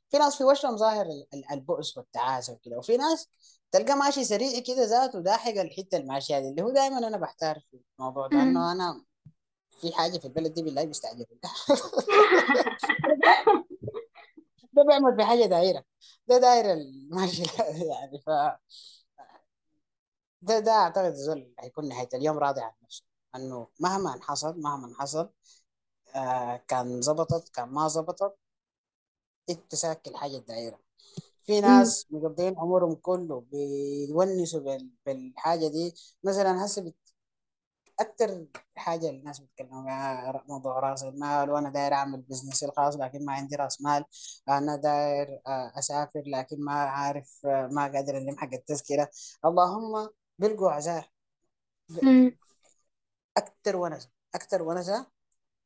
في 0.09 0.17
ناس 0.17 0.37
في 0.37 0.43
وشهم 0.43 0.77
ظاهر 0.77 1.05
ال- 1.05 1.27
ال- 1.33 1.51
البؤس 1.53 1.97
والتعاسة 1.97 2.53
وكده. 2.53 2.77
وفي 2.77 2.97
ناس 2.97 3.29
تلقى 3.71 3.95
ماشي 3.95 4.23
سريع 4.23 4.59
كده 4.59 4.83
ذاته 4.85 5.19
داحق 5.19 5.51
الحتة 5.51 5.97
الماشية 5.97 6.39
دي 6.39 6.49
اللي 6.49 6.61
هو 6.61 6.69
دائما 6.69 6.97
أنا 7.07 7.17
بحتار 7.17 7.59
في 7.71 7.79
الموضوع 7.99 8.27
ده 8.27 8.43
إنه 8.43 8.71
أنا 8.71 9.03
في 9.81 9.93
حاجة 9.93 10.17
في 10.17 10.25
البلد 10.25 10.53
دي 10.53 10.61
بالله 10.63 10.83
بيستعجلوا 10.85 11.25
ده 14.73 14.83
بيعمل 14.83 15.15
في 15.17 15.23
حاجة 15.25 15.45
دايرة 15.45 15.83
ده 16.27 16.37
دايرة 16.37 16.77
ماشي 17.11 17.43
يعني 17.91 18.19
ف 18.25 18.29
ده 20.41 20.59
ده 20.59 20.71
أعتقد 20.71 21.05
الزول 21.05 21.53
هيكون 21.59 21.87
نهايه 21.89 22.09
اليوم 22.13 22.37
راضي 22.39 22.61
عن 22.61 22.71
نفسه 22.83 23.03
إنه 23.35 23.67
مهما 23.79 24.19
حصل 24.21 24.59
مهما 24.61 24.93
حصل 24.99 25.29
آه 26.15 26.57
كان 26.67 27.01
زبطت 27.01 27.49
كان 27.49 27.69
ما 27.69 27.87
زبطت 27.87 28.35
انت 29.49 29.75
ساكن 29.75 30.11
الحاجة 30.11 30.37
الدايرة. 30.37 30.79
في 31.45 31.61
ناس 31.61 32.07
مقضيين 32.11 32.55
عمرهم 32.59 32.95
كله 32.95 33.45
بيونسوا 33.51 34.59
بال- 34.59 34.89
بالحاجة 35.05 35.67
دي. 35.67 35.93
مثلا 36.23 36.65
هسه 36.65 36.93
أكتر 37.99 38.45
حاجة 38.75 39.09
الناس 39.09 39.39
بيتكلموا 39.39 39.83
فيها 39.83 40.43
موضوع 40.49 40.79
رأس 40.79 41.03
المال 41.03 41.49
وأنا 41.49 41.69
داير 41.69 41.93
أعمل 41.93 42.21
بزنس 42.21 42.63
الخاص 42.63 42.95
لكن 42.97 43.25
ما 43.25 43.33
عندي 43.33 43.55
رأس 43.55 43.81
مال. 43.81 44.05
أنا 44.49 44.75
داير 44.75 45.41
آه، 45.47 45.71
أسافر 45.79 46.23
لكن 46.27 46.65
ما 46.65 46.73
عارف 46.73 47.41
آه، 47.45 47.67
ما 47.71 47.83
قادر 47.83 48.17
ألم 48.17 48.37
حق 48.37 48.53
التذكرة. 48.53 49.09
اللهم 49.45 50.09
بيلقوا 50.39 50.71
عذاب 50.71 51.03
امم 52.03 52.31
أكتر 53.37 53.75
ونسه 53.75 54.09
أكتر 54.35 54.61
ونسة 54.61 55.07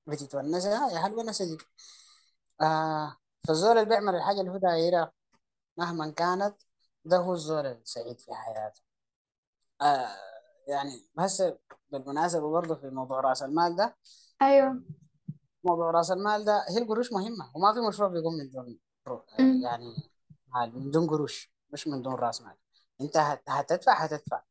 بتتونسها. 0.07 0.91
يا 0.91 1.05
هالونسه 1.05 1.45
دي؟ 1.45 1.57
آه 2.61 3.17
فالزول 3.47 3.77
اللي 3.77 3.89
بيعمل 3.89 4.15
الحاجة 4.15 4.39
اللي 4.41 4.51
هو 4.51 4.57
دايرها 4.57 5.11
مهما 5.77 6.11
كانت 6.11 6.55
ده 7.05 7.17
هو 7.17 7.33
الزول 7.33 7.65
السعيد 7.65 8.19
في 8.19 8.33
حياته. 8.33 8.81
آه 9.81 10.15
يعني 10.67 11.05
هسه 11.19 11.57
بالمناسبة 11.91 12.51
برضه 12.51 12.75
في 12.75 12.89
موضوع 12.89 13.19
رأس 13.19 13.43
المال 13.43 13.75
ده 13.75 13.95
أيوه. 14.41 14.81
موضوع 15.63 15.91
رأس 15.91 16.11
المال 16.11 16.45
ده 16.45 16.65
هي 16.69 16.77
القروش 16.77 17.13
مهمة 17.13 17.51
وما 17.55 17.73
في 17.73 17.79
مشروع 17.79 18.09
بيقوم 18.09 18.33
من 18.33 18.51
دون 18.51 18.79
امم 19.39 19.61
يعني 19.63 19.95
من 20.73 20.91
دون 20.91 21.07
قروش 21.09 21.51
مش 21.73 21.87
من 21.87 22.01
دون 22.01 22.13
رأس 22.15 22.41
مال. 22.41 22.55
أنت 23.01 23.17
هت- 23.17 23.49
هتدفع 23.49 23.93
هتدفع. 24.03 24.41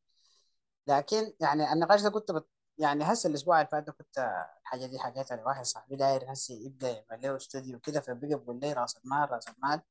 لكن 0.87 1.33
يعني 1.39 1.73
النقاش 1.73 2.01
ده 2.01 2.09
كنت 2.09 2.31
يعني 2.77 3.03
هسه 3.03 3.29
الأسبوع 3.29 3.57
اللي 3.61 3.69
فات 3.71 3.89
كنت 3.89 4.17
الحاجة 4.61 4.85
دي 4.85 4.99
حكيتها 4.99 5.37
لواحد 5.37 5.65
صاحبي 5.65 5.95
داير 5.95 6.33
هسه 6.33 6.53
يبدأ 6.55 6.89
يعمل 6.89 7.21
له 7.23 7.35
استوديو 7.35 7.79
كده 7.79 8.01
فبقى 8.01 8.15
بيقول 8.27 8.59
لي 8.59 8.73
راس 8.73 8.97
المال 8.97 9.31
راس 9.31 9.47
المال. 9.49 9.81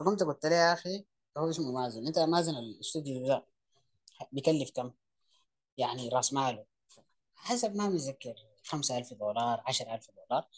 فقمت 0.00 0.22
قلت 0.22 0.46
له 0.46 0.56
يا 0.56 0.72
أخي 0.72 1.06
هو 1.38 1.50
اسمه 1.50 1.72
مازن. 1.72 2.06
أنت 2.06 2.18
مازن 2.18 2.56
الاستوديو 2.56 3.26
ده 3.28 3.46
بيكلف 4.32 4.70
كم؟ 4.70 4.92
يعني 5.78 6.08
راس 6.08 6.32
ماله؟ 6.32 6.64
حسب 7.36 7.76
ما 7.76 7.88
متذكر 7.88 8.34
5000 8.64 9.14
دولار 9.14 9.62
10000 9.66 10.08
دولار. 10.10 10.48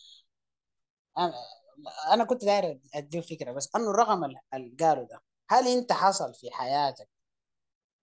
أنا 2.12 2.24
كنت 2.24 2.44
داير 2.44 2.80
أديه 2.94 3.20
فكرة 3.20 3.52
بس 3.52 3.76
أنه 3.76 3.90
الرقم 3.90 4.24
ال- 4.24 4.36
اللي 4.54 4.76
قالوا 4.80 5.04
ده 5.04 5.22
هل 5.50 5.68
أنت 5.68 5.92
حصل 5.92 6.34
في 6.34 6.50
حياتك 6.50 7.08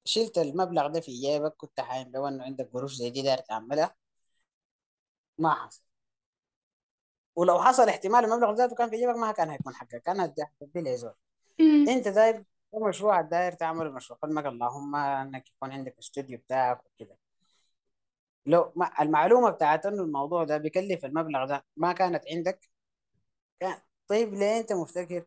شلت 0.05 0.37
المبلغ 0.37 0.87
ده 0.87 0.99
في 1.01 1.11
جيبك 1.11 1.53
كنت 1.57 1.79
حايم 1.79 2.11
لو 2.13 2.27
إنه 2.27 2.43
عندك 2.43 2.69
قروش 2.73 2.93
زي 2.95 3.09
دي 3.09 3.21
داير 3.21 3.37
تعملها. 3.37 3.95
ما 5.37 5.53
حصل. 5.53 5.81
ولو 7.35 7.59
حصل 7.61 7.89
احتمال 7.89 8.25
المبلغ 8.25 8.53
ذاته 8.53 8.75
كان 8.75 8.89
في 8.89 8.97
جيبك 8.97 9.15
ما 9.15 9.31
كان 9.31 9.49
هيكون 9.49 9.75
حقك. 9.75 10.01
كان 10.01 10.19
هتدي 10.19 10.81
لي 10.81 10.97
زول 10.97 11.13
امم 11.59 11.87
أنت 11.89 12.07
داير 12.07 12.43
مشروع 12.73 13.21
داير 13.21 13.51
تعمل 13.53 13.93
مشروع. 13.93 14.19
حلمك 14.23 14.45
اللهم 14.45 14.95
إنك 14.95 15.49
يكون 15.49 15.71
عندك 15.71 15.97
استوديو 15.99 16.37
بتاعك 16.39 16.81
وكده. 16.85 17.17
لو 18.45 18.73
ما 18.75 19.01
المعلومة 19.01 19.49
بتاعت 19.49 19.85
إنه 19.85 20.03
الموضوع 20.03 20.43
ده 20.43 20.57
بيكلف 20.57 21.05
المبلغ 21.05 21.45
ده 21.45 21.65
ما 21.77 21.93
كانت 21.93 22.23
عندك 22.31 22.69
كان 23.59 23.81
طيب 24.07 24.33
ليه 24.33 24.59
أنت 24.59 24.73
مفتكر 24.73 25.25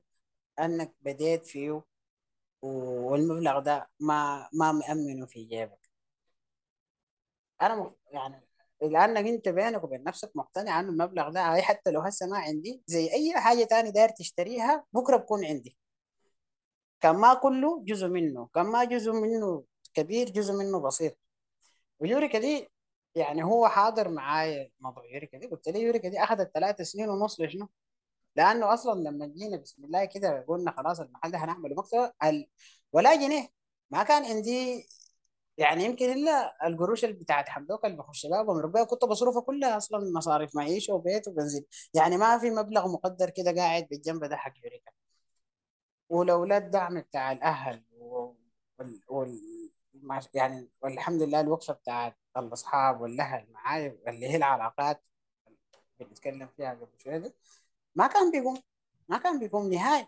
إنك 0.61 0.95
بديت 1.03 1.47
فيه 1.47 1.83
والمبلغ 2.65 3.59
ده 3.61 3.89
ما 4.01 4.49
ما 4.53 4.73
مأمنه 4.73 5.27
في 5.27 5.45
جيبك 5.45 5.91
أنا 7.63 7.77
م... 7.77 7.95
يعني 8.13 8.49
لأنك 8.83 9.27
أنت 9.27 9.49
بينك 9.49 9.85
وبين 9.85 10.05
نفسك 10.05 10.33
مقتنع 10.37 10.81
أن 10.81 10.89
المبلغ 10.89 11.29
ده 11.31 11.63
حتى 11.63 11.91
لو 11.91 12.01
هسه 12.01 12.27
ما 12.27 12.39
عندي 12.39 12.83
زي 12.87 13.13
أي 13.13 13.35
حاجة 13.41 13.65
تاني 13.65 13.91
داير 13.91 14.09
تشتريها 14.09 14.85
بكرة 14.93 15.17
بكون 15.17 15.45
عندي. 15.45 15.77
كان 17.01 17.17
ما 17.17 17.35
كله 17.35 17.85
جزء 17.85 18.09
منه 18.09 18.49
كان 18.55 18.67
ما 18.67 18.85
جزء 18.85 19.13
منه 19.13 19.65
كبير 19.95 20.31
جزء 20.31 20.55
منه 20.55 20.81
بسيط. 20.81 21.19
ويوريكا 22.01 22.39
دي 22.39 22.69
يعني 23.15 23.45
هو 23.45 23.69
حاضر 23.69 24.09
معايا 24.09 24.71
موضوع 24.81 25.05
يوريكا 25.07 25.39
دي؟ 25.39 25.47
قلت 25.47 25.69
له 25.69 25.79
يوريكا 25.81 26.09
دي 26.09 26.21
أخذت 26.25 26.51
ثلاث 26.55 26.83
سنين 26.83 27.09
ونص 27.09 27.41
لشنو؟ 27.41 27.69
لأنه 28.37 28.75
أصلا 28.75 29.01
لما 29.01 29.27
جينا 29.27 29.57
بسم 29.57 29.85
الله 29.85 30.05
كده 30.05 30.45
قلنا 30.49 30.71
خلاص 30.77 31.01
المحل 31.01 31.31
ده 31.31 31.39
هنعمله 31.39 31.75
مكتبه. 31.77 32.13
ولا 32.93 33.15
جنيه 33.17 33.49
ما 33.91 34.03
كان 34.03 34.25
عندي 34.25 34.87
يعني 35.59 35.85
يمكن 35.85 36.05
إلا 36.13 36.67
القروش 36.69 37.05
اللي 37.05 37.17
بتاعت 37.17 37.49
حمدوك 37.49 37.85
اللي 37.87 37.97
بخش 37.97 38.27
بها 38.27 38.43
بمر 38.43 38.67
بها 38.67 38.85
كنت 38.85 39.05
بصرفها 39.05 39.43
كلها 39.43 39.77
أصلا 39.77 40.13
مصاريف 40.17 40.57
معيشة 40.57 40.95
وبيت 40.95 41.29
وبنزين 41.29 41.65
يعني 41.95 42.17
ما 42.17 42.39
في 42.39 42.51
مبلغ 42.51 42.89
مقدر 42.93 43.31
كده 43.31 43.53
قاعد 43.57 43.89
بالجنب 43.91 44.25
ده 44.25 44.37
حق 44.37 44.53
يوريكا 44.65 44.93
ولولا 46.09 46.57
الدعم 46.59 47.01
بتاع 47.01 47.33
الأهل. 47.33 47.85
وال... 48.79 49.01
وال... 49.09 49.41
يعني 50.35 50.71
والحمد 50.83 51.23
لله 51.23 51.41
الوقفة 51.41 51.75
بتاعت 51.75 52.17
الأصحاب 52.37 53.01
والأهل 53.01 53.47
معاي 53.53 53.99
اللي 54.09 54.29
هي 54.29 54.37
العلاقات 54.37 55.03
اللي 56.01 56.09
بنتكلم 56.11 56.49
فيها 56.57 56.71
قبل 56.75 56.89
شوية 56.99 57.19
دي 57.19 57.35
ما 57.95 58.07
كان 58.07 58.31
بيقوم 58.31 58.59
ما 59.09 59.19
كان 59.19 59.39
بيقوم 59.39 59.73
نهائي. 59.73 60.07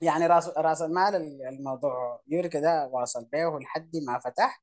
يعني 0.00 0.26
راس 0.26 0.48
راس 0.48 0.82
المال 0.82 1.14
الموضوع 1.48 2.22
يوريكا 2.28 2.60
ده 2.60 2.86
واصل 2.86 3.24
بيه 3.24 3.58
لحد 3.62 3.96
ما 3.96 4.18
فتح 4.18 4.62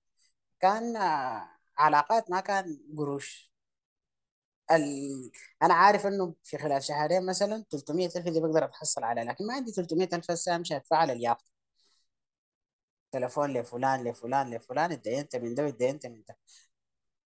كان 0.60 0.98
آه، 0.98 1.50
علاقات 1.78 2.32
ما 2.32 2.40
كان 2.40 2.80
قروش. 2.98 3.52
ال... 4.72 5.32
أنا 5.64 5.74
عارف 5.74 6.08
إنه 6.08 6.36
في 6.44 6.58
خلال 6.58 6.84
شهرين 6.84 7.26
مثلا 7.26 7.66
300 7.72 8.06
ألف 8.16 8.30
دي 8.30 8.40
بقدر 8.42 8.66
أتحصل 8.66 9.04
عليها 9.04 9.24
لكن 9.24 9.48
ما 9.48 9.54
عندي 9.54 9.72
300 9.72 10.10
ألف 10.14 10.32
هسه 10.32 10.56
أمشي 10.56 10.80
على 10.92 11.14
اليافطه 11.14 11.52
تليفون 13.12 13.54
لفلان 13.54 14.04
لفلان 14.04 14.54
لفلان 14.56 14.92
اتدينت 14.92 15.36
من 15.36 15.56
ده 15.56 15.64
واتدينت 15.66 16.06
من 16.08 16.24
ده. 16.30 16.38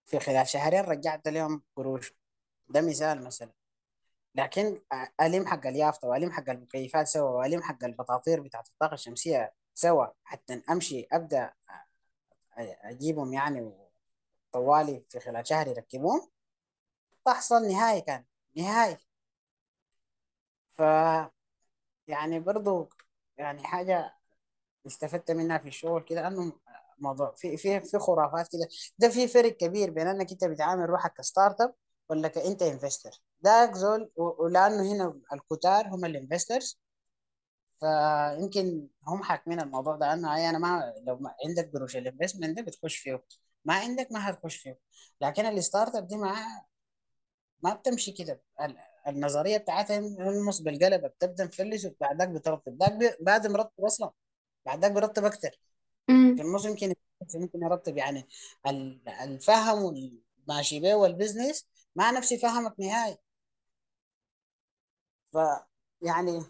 في 0.06 0.20
خلال 0.20 0.48
شهرين 0.48 0.82
رجعت 0.86 1.28
لهم 1.28 1.64
قروش. 1.76 2.14
ده 2.70 2.82
مثال 2.82 3.24
مثلا. 3.24 3.54
لكن 4.36 4.82
ألم 5.22 5.48
حق 5.48 5.68
اليافطة 5.68 6.08
وألم 6.08 6.32
حق 6.32 6.50
المكيفات 6.50 7.08
سوا 7.08 7.30
وألم 7.30 7.64
حق 7.64 7.84
البطاطير 7.84 8.42
بتاعت 8.42 8.68
الطاقة 8.68 8.94
الشمسية 8.94 9.54
سوا 9.74 10.06
حتى 10.24 10.62
أمشي 10.72 11.08
أبدأ 11.12 11.54
أجيبهم 12.58 13.34
يعني 13.34 13.72
طوالي 14.52 15.04
في 15.10 15.20
خلال 15.20 15.48
شهر 15.48 15.68
يركبون 15.68 16.22
تحصل 17.26 17.68
نهاية 17.68 18.00
كان 18.00 18.24
نهاية. 18.58 19.00
ف 20.78 20.82
يعني 22.08 22.40
برضو 22.40 22.90
يعني 23.38 23.64
حاجة 23.64 24.16
استفدت 24.88 25.32
منها 25.32 25.58
في 25.58 25.68
الشغل 25.68 26.02
كده 26.04 26.28
إنه 26.28 26.54
موضوع 27.00 27.34
في 27.36 27.58
في 27.58 27.82
في 27.82 28.00
خرافات 28.00 28.48
كده. 28.54 28.68
ده 29.00 29.10
في 29.10 29.28
فرق 29.28 29.58
كبير 29.58 29.92
بين 29.92 30.08
إنك 30.08 30.32
أنت 30.32 30.46
بتعامل 30.46 30.90
روحك 30.90 31.14
ك 31.14 31.62
startup 31.62 31.76
ولا 32.10 32.28
كإنت 32.28 32.62
investor. 32.64 33.12
ده 33.42 33.72
زول 33.74 34.12
ولأنه 34.16 34.92
هنا 34.94 35.22
الكتار 35.34 35.88
هم 35.88 36.06
ال 36.06 36.13
investors 36.13 36.80
فيمكن 37.80 38.88
هم 39.08 39.24
حاكمين 39.24 39.60
الموضوع 39.60 39.96
ده. 39.96 40.14
انه 40.14 40.36
أي 40.36 40.50
أنا 40.50 40.58
ما 40.58 40.94
لو 41.08 41.18
ما 41.18 41.36
عندك 41.46 41.72
قروش 41.74 41.96
ال 41.98 42.03
investment 42.03 42.58
ده 42.58 42.64
بتخش 42.64 42.96
فيه. 42.98 43.24
ما 43.66 43.74
عندك 43.74 44.12
ما 44.12 44.30
هتخش 44.30 44.56
فيه. 44.58 44.80
لكن 45.22 45.46
ال 45.46 45.96
startup 45.96 46.08
دي 46.08 46.18
ما 46.18 46.36
ما 47.64 47.74
بتمشي 47.74 48.12
كده. 48.12 48.42
ال- 48.62 48.78
النظرية 49.08 49.58
بتاعتها 49.58 49.98
المص 49.98 50.60
بالقلب 50.62 51.06
بتبدأ 51.06 51.46
مفلس 51.46 51.86
وبعدك 51.86 52.30
بترتب. 52.30 52.78
بعد 52.78 53.16
بعد 53.22 53.48
مرتب 53.48 53.86
أصلا. 53.86 54.12
بعدك 54.66 54.92
برتب 54.92 55.26
أكتر. 55.26 55.60
في 56.08 56.42
النص 56.42 56.66
يمكن 56.66 56.94
يمكن 57.36 57.64
يرتب 57.64 57.98
يعني 57.98 58.28
ال- 58.68 59.10
الفهم 59.10 59.84
والماشي 59.84 60.80
بيه 60.80 60.96
وال 60.96 61.10
business 61.10 61.68
مع 61.96 62.12
نفسي 62.12 62.38
فهمك 62.38 62.74
نهائي. 62.80 63.18
ف 65.36 65.38
يعني 66.02 66.44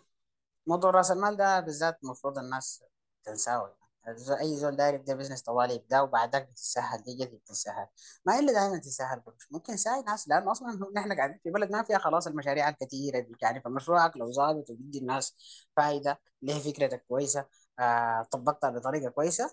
موضوع 0.68 0.92
رأس 0.92 1.12
المال 1.12 1.38
ده 1.38 1.60
بالذات 1.60 2.00
المفروض 2.04 2.38
الناس 2.40 2.84
تنساه. 3.26 3.78
يعني 4.06 4.18
أي 4.42 4.58
زول 4.58 4.76
داير 4.76 4.94
يبدأ 4.94 5.16
business 5.16 5.42
طوالي 5.42 5.76
يبدأ 5.76 6.02
وبعدك 6.02 6.48
بتتسهل 6.50 7.04
دي 7.04 7.14
جد 7.18 7.36
بتتسهل 7.36 7.88
ما 8.26 8.40
إلا 8.40 8.54
دائما 8.54 8.78
تتسهل 8.78 9.20
قروش 9.22 9.48
ممكن 9.52 9.78
ساعي 9.78 10.02
ناس 10.02 10.28
لأنه 10.28 10.52
أصلا 10.52 10.92
نحن 10.96 11.14
قاعدين 11.18 11.40
في 11.44 11.52
بلد 11.52 11.72
ما 11.72 11.84
فيها 11.84 11.98
خلاص 11.98 12.28
المشاريع 12.28 12.70
الكثيره 12.70 13.20
دي. 13.20 13.36
يعني 13.42 13.62
فمشروعك 13.62 14.18
لو 14.18 14.32
ظابط 14.32 14.70
وبيدي 14.70 15.00
الناس 15.00 15.36
فائده 15.78 16.20
ليه 16.42 16.60
فكرتك 16.74 17.06
كويسة؟ 17.08 17.46
آه 17.80 18.28
طبقتها 18.32 18.70
بطريقة 18.70 19.10
كويسة. 19.10 19.52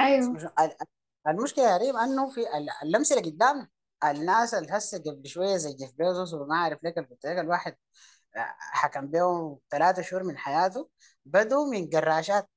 أيوه. 0.00 0.30
مش- 0.30 0.44
ال- 0.60 0.76
المشكلة 1.28 1.64
يا 1.64 1.76
ريم 1.76 1.96
أنه 1.96 2.30
في 2.30 2.40
ال- 2.40 2.70
اللمسة 2.82 3.18
اللي 3.18 3.30
قدامنا 3.30 3.68
الناس 4.04 4.54
اللي 4.54 4.68
هسه 4.72 4.98
قبل 4.98 5.26
شوية 5.28 5.56
زي 5.56 5.72
جيف 5.74 5.92
بيزوس 5.98 6.34
وما 6.34 6.54
أعرف 6.54 6.78
قلت 6.84 7.26
لك 7.26 7.38
الواحد 7.38 7.76
حكم 8.58 9.06
بيهم 9.06 9.58
ثلاثة 9.70 10.02
شهور 10.02 10.22
من 10.24 10.38
حياته 10.38 10.88
بدوا 11.24 11.66
من 11.70 11.90
قراشات 11.90 12.48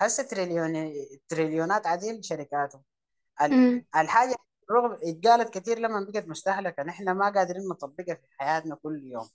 هسه 0.00 0.22
تريليون 0.22 0.92
تريليونات 1.28 1.86
عديل 1.86 2.24
شركاتهم 2.24 2.82
ال- 3.42 3.52
امم 3.52 3.86
الحاجة 3.96 4.36
رغم 4.70 4.98
اتقالت 5.02 5.58
كثير 5.58 5.78
لما 5.78 6.06
بقت 6.12 6.28
مستهلكة. 6.28 6.82
نحن 6.82 7.10
ما 7.10 7.30
قادرين 7.30 7.68
نطبقها 7.68 8.14
في 8.14 8.26
حياتنا 8.38 8.74
كل 8.74 9.02
يوم. 9.04 9.28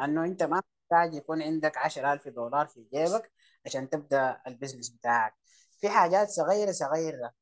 انه 0.00 0.24
أنت 0.24 0.42
ما 0.42 0.62
محتاج 0.90 1.14
يكون 1.14 1.42
عندك 1.42 1.76
10000 1.78 2.28
دولار 2.28 2.66
في 2.66 2.86
جيبك 2.94 3.32
عشان 3.66 3.90
تبدأ 3.90 4.40
ال 4.46 4.51
business 4.51 4.88
بتاعك. 4.90 5.34
في 5.80 5.88
حاجات 5.88 6.28
صغيرة 6.28 6.72
صغيرة. 6.72 7.32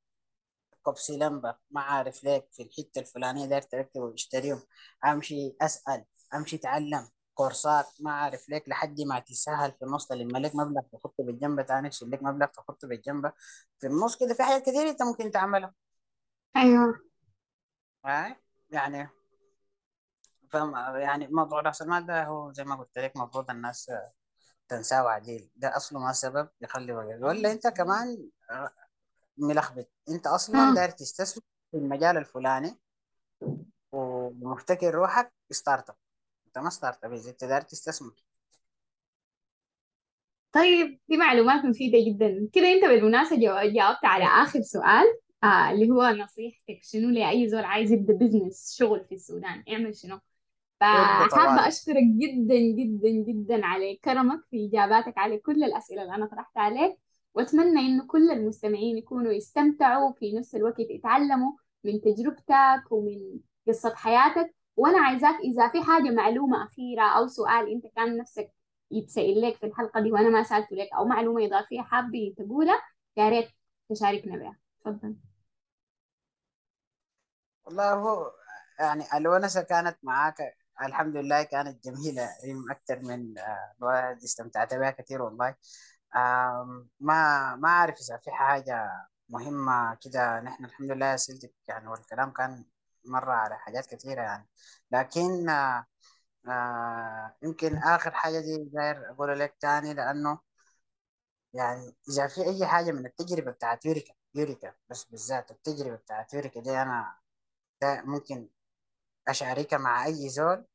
كوبسي 0.82 1.18
لمبة. 1.18 1.56
ما 1.70 1.80
عارف 1.80 2.24
ليك 2.24 2.48
في 2.52 2.62
الحتة 2.62 2.98
الفلانية 3.00 3.46
داير 3.46 3.62
تركب 3.62 4.00
واشتريهم 4.00 4.62
أمشي 5.04 5.56
أسأل. 5.60 6.04
أمشي 6.34 6.56
أتعلم. 6.56 7.08
كورسات 7.34 7.86
ما 8.00 8.12
عارف 8.12 8.48
ليك 8.48 8.68
لحد 8.68 9.00
ما 9.00 9.18
تسهل 9.18 9.72
في 9.72 9.82
النص 9.84 10.06
تلم 10.06 10.36
لك 10.36 10.54
مبلغ 10.56 10.82
تحطه 10.92 11.24
بالجنب 11.24 11.66
تاني 11.66 11.88
تشيل 11.88 12.10
لك 12.10 12.22
مبلغ 12.22 12.46
تحطه 12.46 12.88
بالجنب. 12.88 13.32
في 13.80 13.86
النص 13.86 14.16
كده 14.16 14.34
في 14.34 14.42
حاجات 14.42 14.62
كتير 14.62 14.88
أنت 14.88 15.02
ممكن 15.02 15.30
تعملها. 15.30 15.74
أيوه. 16.56 17.00
هاي 18.04 18.36
يعني 18.70 19.08
فهم 20.50 20.76
يعني 20.96 21.28
موضوع 21.28 21.60
راس 21.60 21.82
المال 21.82 22.06
ده 22.06 22.24
هو 22.24 22.52
زي 22.52 22.64
ما 22.64 22.74
قلت 22.76 22.98
لك 22.98 23.16
المفروض 23.16 23.50
الناس 23.50 23.90
تنساه 24.68 25.08
عديل 25.08 25.50
ده 25.56 25.76
أصله 25.76 26.00
ما 26.00 26.12
سبب 26.12 26.48
يخلي 26.60 26.92
وقت 26.92 27.22
ولا 27.22 27.52
أنت 27.52 27.66
كمان 27.66 28.28
آه، 28.50 28.70
ملخبط. 29.38 29.88
أنت 30.08 30.26
أصلا 30.26 30.74
داير 30.74 30.90
تستثمر 30.90 31.42
في 31.70 31.76
المجال 31.76 32.16
الفلاني 32.16 32.78
ومفتكر 33.92 34.94
روحك 34.94 35.32
startup. 35.50 35.96
انت 36.56 36.64
ما 36.64 36.70
startup 36.70 37.12
أنت 37.12 37.44
داير 37.44 37.60
تستثمر. 37.60 38.12
طيب 40.52 41.00
دي 41.08 41.16
معلومات 41.16 41.64
مفيدة 41.64 41.98
جدا. 42.06 42.48
كده 42.52 42.72
أنت 42.72 42.84
بالمناسبة 42.84 43.36
جاوبت 43.66 44.04
على 44.04 44.24
آخر 44.24 44.60
سؤال 44.62 45.04
آه 45.44 45.70
اللي 45.70 45.90
هو 45.90 46.02
نصيحتك 46.02 46.78
شنو 46.82 47.10
لأي 47.10 47.48
زول 47.48 47.64
عايز 47.64 47.92
يبدأ 47.92 48.12
بزنس 48.14 48.74
شغل 48.78 49.04
في 49.04 49.14
السودان 49.14 49.64
يعمل 49.66 49.96
شنو؟ 49.96 50.20
فحابة 50.80 51.68
أشكرك 51.68 52.04
جدا 52.04 52.54
جدا 52.54 53.08
جدا 53.08 53.66
على 53.66 53.96
كرمك 53.96 54.40
في 54.50 54.66
إجاباتك 54.66 55.18
على 55.18 55.38
كل 55.38 55.64
الأسئلة 55.64 56.02
اللي 56.02 56.14
أنا 56.14 56.26
طرحتها 56.26 56.62
عليك. 56.62 56.98
وأتمنى 57.34 57.80
إنه 57.80 58.06
كل 58.06 58.30
المستمعين 58.30 58.98
يكونوا 58.98 59.32
يستمتعوا 59.32 60.12
في 60.12 60.32
نفس 60.32 60.54
الوقت 60.54 60.80
يتعلموا 60.80 61.52
من 61.84 62.00
تجربتك 62.00 62.82
ومن 62.92 63.38
قصة 63.68 63.94
حياتك. 63.94 64.54
وأنا 64.76 64.98
عايزاك 65.00 65.34
إذا 65.40 65.68
في 65.68 65.82
حاجة 65.82 66.10
معلومة 66.10 66.64
أخيرة 66.64 67.02
أو 67.18 67.26
سؤال 67.26 67.68
أنت 67.72 67.86
كان 67.96 68.16
نفسك 68.18 68.50
يتسأل 68.90 69.42
لك 69.42 69.56
في 69.56 69.66
الحلقة 69.66 70.00
دي 70.00 70.12
وأنا 70.12 70.28
ما 70.28 70.42
سألته 70.42 70.76
لك 70.76 70.88
أو 70.98 71.04
معلومة 71.04 71.46
إضافية 71.46 71.82
حابة 71.82 72.34
تقولها 72.38 72.82
يا 73.16 73.28
ريت 73.28 73.48
تشاركنا 73.90 74.36
بها. 74.36 74.56
تفضل. 74.84 75.16
والله 77.64 77.94
هو 77.94 78.32
يعني 78.80 79.04
الونسه 79.16 79.62
كانت 79.62 79.96
معاك 80.02 80.36
الحمد 80.82 81.16
لله 81.16 81.42
كانت 81.42 81.84
جميلة 81.84 82.28
أكثر 82.70 82.98
من 83.02 83.38
آه، 83.38 83.74
الواحد 83.78 84.16
استمتعت 84.22 84.74
بها 84.74 84.90
كثير 84.90 85.22
والله. 85.22 85.54
ما 87.00 87.56
ما 87.56 87.68
أعرف 87.68 87.94
إذا 88.00 88.16
في 88.24 88.30
حاجة 88.30 88.90
مهمة 89.28 89.94
كده 90.02 90.40
نحن 90.40 90.64
الحمد 90.64 90.90
لله 90.90 91.14
اسئلتك 91.14 91.54
يعني 91.68 91.88
والكلام 91.88 92.30
كان 92.30 92.64
مرة 93.06 93.32
على 93.32 93.58
حاجات 93.58 93.86
كثيره 93.86 94.22
يعني. 94.22 94.48
لكن 94.90 95.48
آه، 95.48 95.86
آه، 96.48 97.36
يمكن 97.42 97.76
آخر 97.78 98.10
حاجة 98.12 98.40
دي 98.40 98.64
داير 98.64 99.10
أقول 99.12 99.40
لك 99.40 99.56
تاني 99.60 99.94
لأنه 99.94 100.40
يعني 101.54 101.96
إذا 102.08 102.26
في 102.28 102.42
أي 102.44 102.66
حاجة 102.66 102.92
من 102.92 103.06
التجربة 103.06 103.50
بتاعت 103.50 103.84
يوريكا 103.86 104.14
يوريكا 104.34 104.74
بس 104.90 105.04
بالذات 105.04 105.50
التجربة 105.50 105.96
بتاعت 105.96 106.34
يوريكا 106.34 106.60
دي 106.60 106.70
أنا 106.82 107.18
ده 107.82 108.02
ممكن 108.06 108.48
أشاركها 109.28 109.78
مع 109.78 110.06
أي 110.06 110.30
زول. 110.30 110.66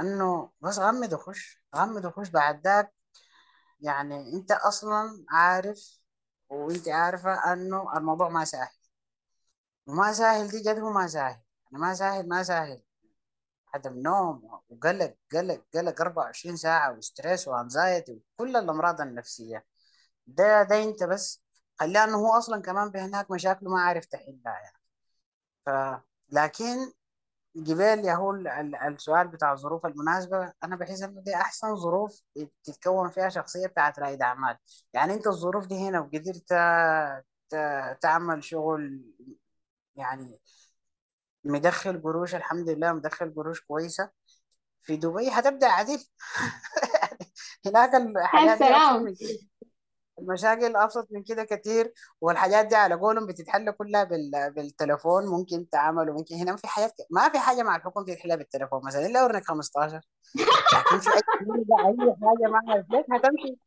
أنه 0.00 0.50
بس 0.60 0.78
غمض 0.78 1.12
وخش 1.12 1.62
غمض 1.76 2.04
وخش. 2.04 2.28
بعد 2.30 2.64
ذاك 2.66 2.94
يعني 3.80 4.34
أنت 4.34 4.52
أصلا 4.52 5.26
عارف 5.30 6.00
وأنت 6.50 6.88
عارفة 6.88 7.54
أنه 7.54 7.98
الموضوع 7.98 8.28
ما 8.28 8.46
سهل. 8.46 8.68
وما 9.86 10.12
سهل 10.12 10.48
دي 10.48 10.60
جد 10.62 10.78
هو 10.78 10.90
ما 10.92 11.06
سهل 11.06 11.36
يعني 11.72 11.78
ما 11.84 11.94
سهل 11.94 12.28
ما 12.28 12.42
سهل 12.42 12.82
عدم 13.74 13.98
نوم 13.98 14.44
وقلق 14.70 15.14
قلق 15.32 15.62
قلق 15.74 16.00
24 16.00 16.56
ساعة 16.56 16.92
وستريس 16.98 17.48
وانزايتي 17.48 18.12
وكل 18.38 18.56
الأمراض 18.56 19.00
النفسية. 19.00 19.66
ده 20.26 20.62
ده 20.62 20.84
أنت 20.84 21.04
بس. 21.04 21.42
خلاه 21.80 22.04
إنه 22.04 22.16
هو 22.18 22.32
أصلا 22.38 22.62
كمان 22.62 22.90
بهناك 22.90 23.30
مشاكله 23.30 23.70
ما 23.70 23.80
عارف 23.82 24.04
تحلها 24.06 24.32
يعني. 24.46 24.78
ف 25.66 25.70
لكن 26.30 26.92
جبال 27.56 28.04
يا 28.06 28.14
هو 28.14 28.30
ال- 28.32 28.48
ال- 28.48 28.76
السؤال 28.76 29.28
بتاع 29.28 29.52
الظروف 29.52 29.86
المناسبة 29.86 30.52
أنا 30.64 30.76
بحس 30.76 31.02
إنه 31.02 31.20
دي 31.22 31.36
أحسن 31.36 31.76
ظروف 31.76 32.22
تتكون 32.64 33.10
فيها 33.10 33.28
شخصية 33.28 33.66
بتاعت 33.66 33.98
رائد 33.98 34.22
أعمال. 34.22 34.58
يعني 34.94 35.14
أنت 35.14 35.26
الظروف 35.26 35.66
دي 35.66 35.88
هنا 35.88 36.00
وقدرت 36.00 36.52
تعمل 38.00 38.44
شغل 38.44 39.02
يعني 39.96 40.38
مدخل 41.44 42.02
قروش 42.02 42.34
الحمد 42.34 42.68
لله 42.68 42.92
مدخل 42.92 43.34
قروش 43.36 43.60
كويسة. 43.60 44.10
في 44.82 44.96
دبي 44.96 45.28
هتبدأ 45.30 45.66
عديل. 45.68 46.08
هناك 47.66 47.94
الحاجات 47.94 48.58
دي 48.58 48.64
أبسط 48.64 48.78
سلام. 48.78 49.02
من 49.04 49.14
كده. 49.14 49.38
المشاكل 50.18 50.76
أبسط 50.76 51.08
من 51.10 51.22
كده 51.22 51.44
كتير 51.44 51.92
والحاجات 52.20 52.66
دي 52.66 52.76
على 52.76 52.94
قولهم 52.94 53.26
بتتحل 53.26 53.70
كلها 53.70 54.04
بال... 54.04 54.52
بالتليفون 54.56 55.26
ممكن 55.26 55.68
تعمل 55.68 56.10
وممكن 56.10 56.34
هنا 56.34 56.56
في 56.56 56.66
حاجات 56.68 56.92
ما 57.10 57.28
في 57.28 57.38
حاجة 57.38 57.62
مع 57.62 57.76
الحكومة 57.76 58.06
تتحلها 58.06 58.36
بالتليفون 58.36 58.80
مثلا 58.86 59.06
إلا 59.06 59.24
ورنك 59.24 59.44
15 59.44 60.00
لكن 60.74 60.98
في 61.00 61.10
أي 61.10 61.20
أي 61.86 61.96
حاجة 62.22 62.50
ما 62.50 62.60
أعرف 62.68 62.86
لك 62.90 63.06
هتمشي. 63.12 63.58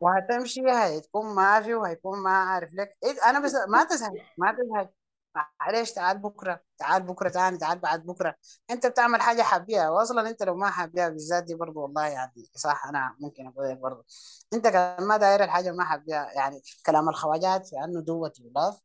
وهتمشي 0.00 0.60
هتكون 0.70 1.34
ما 1.34 1.60
في 1.60 1.74
وهيكون 1.74 2.18
ما 2.22 2.30
عارف 2.30 2.74
لك. 2.74 2.96
إيه 3.04 3.30
أنا 3.30 3.40
بس 3.40 3.54
ما 3.68 3.84
تزهق 3.84 4.12
ما 4.38 4.52
تزهق. 4.52 4.90
معلش 5.34 5.90
تعال 5.92 6.18
بكرة 6.18 6.60
تعال 6.78 7.02
بكرة 7.02 7.28
تاني 7.28 7.58
تعال 7.58 7.78
بعد 7.78 8.06
بكرة. 8.06 8.34
انت 8.70 8.86
بتعمل 8.86 9.20
حاجة 9.22 9.42
حابيها 9.42 9.90
واصلا 9.90 10.28
انت 10.30 10.42
لو 10.42 10.56
ما 10.56 10.70
حابيها 10.70 11.08
بالذات 11.08 11.44
دي 11.44 11.54
برضو 11.54 11.80
والله 11.80 12.06
يعني 12.06 12.50
صح 12.56 12.86
أنا 12.86 13.16
ممكن 13.20 13.46
أقول 13.46 13.68
لك 13.70 13.78
برضو. 13.78 14.04
انت 14.52 14.68
كمان 14.68 15.02
ما 15.08 15.16
داير 15.16 15.44
الحاجة 15.44 15.70
ما 15.72 15.84
حابيها 15.84 16.32
يعني 16.32 16.62
كلام 16.86 17.08
الخواجات 17.08 17.66
في 17.66 17.76
انه 17.84 18.00
دوت 18.00 18.40
يضاف 18.40 18.80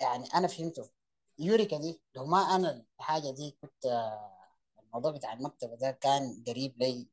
يعني 0.00 0.26
أنا 0.34 0.48
فهمته. 0.48 0.90
يوريكا 1.38 1.78
دي 1.78 2.02
لو 2.16 2.26
ما 2.26 2.38
أنا 2.56 2.84
الحاجة 3.00 3.30
دي 3.30 3.58
كنت 3.62 3.86
الموضوع 4.82 5.10
بتاع 5.12 5.32
المكتبه 5.32 5.76
ده 5.76 5.90
كان 5.90 6.44
قريب 6.46 6.78
لي 6.78 7.08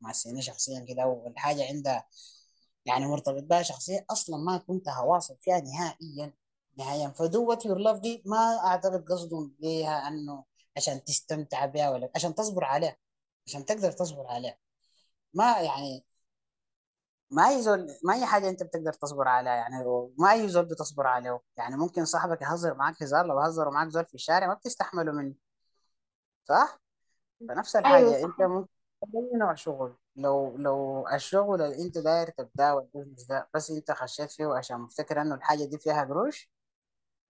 مع 0.00 0.12
سيني 0.12 0.42
شخصيا 0.42 0.84
كده 0.88 1.06
والحاجة 1.06 1.68
عندها 1.68 2.06
يعني 2.86 3.06
مرتبط 3.06 3.42
بها 3.42 3.62
شخصية 3.62 4.06
أصلا 4.10 4.36
ما 4.36 4.58
كنت 4.58 4.88
هواصل 4.88 5.36
فيها 5.40 5.60
نهائيا. 5.60 6.32
نهائيا 6.78 7.08
فدوة 7.08 7.58
يور 7.64 7.78
لاف 7.78 7.98
دي 8.00 8.22
ما 8.26 8.58
أعتقد 8.66 9.04
قصدهم 9.08 9.54
بيها 9.60 10.08
أنه 10.08 10.44
عشان 10.76 11.04
تستمتع 11.04 11.66
بها 11.66 11.90
ولا 11.90 12.10
عشان 12.14 12.34
تصبر 12.34 12.64
عليها. 12.64 12.96
عشان 13.46 13.64
تقدر 13.64 13.92
تصبر 13.92 14.26
عليها. 14.26 14.56
ما 15.34 15.60
يعني 15.60 16.04
ما 17.30 17.48
أي 17.48 17.62
زول 17.62 17.86
ما 18.04 18.14
أي 18.14 18.26
حاجة 18.26 18.48
أنت 18.48 18.62
بتقدر 18.62 18.92
تصبر 18.92 19.28
عليها 19.28 19.52
يعني 19.54 19.84
ما 20.18 20.32
أي 20.32 20.48
زول 20.48 20.64
بتصبر 20.64 21.06
عليه. 21.06 21.40
يعني 21.56 21.76
ممكن 21.76 22.04
صاحبك 22.04 22.42
يهزر 22.42 22.74
معاك 22.74 23.02
هزار 23.02 23.26
لو 23.26 23.38
هزروا 23.40 23.72
معاك 23.72 23.88
زول 23.88 24.06
في 24.06 24.14
الشارع 24.14 24.46
ما 24.46 24.54
بتستحمله 24.54 25.12
منه. 25.12 25.34
صح؟ 26.44 26.80
فنفس 27.48 27.76
أيوة 27.76 27.88
الحاجة 27.88 28.22
صح. 28.22 28.28
أنت 28.28 28.42
ممكن 28.42 28.68
أي 29.14 29.38
نوع 29.38 29.54
شغل. 29.54 29.96
لو 30.16 30.56
لو 30.56 31.08
الشغل 31.08 31.62
اللي 31.62 31.82
أنت 31.84 31.98
داير 31.98 32.30
تبدأه 32.30 32.74
والبزنس 32.74 33.24
ده 33.26 33.48
بس 33.54 33.70
أنت 33.70 33.92
خشيت 33.92 34.30
فيه 34.30 34.46
عشان 34.46 34.80
مفتكر 34.80 35.20
إنه 35.22 35.34
الحاجة 35.34 35.64
دي 35.64 35.78
فيها 35.78 36.04
قروش 36.04 36.51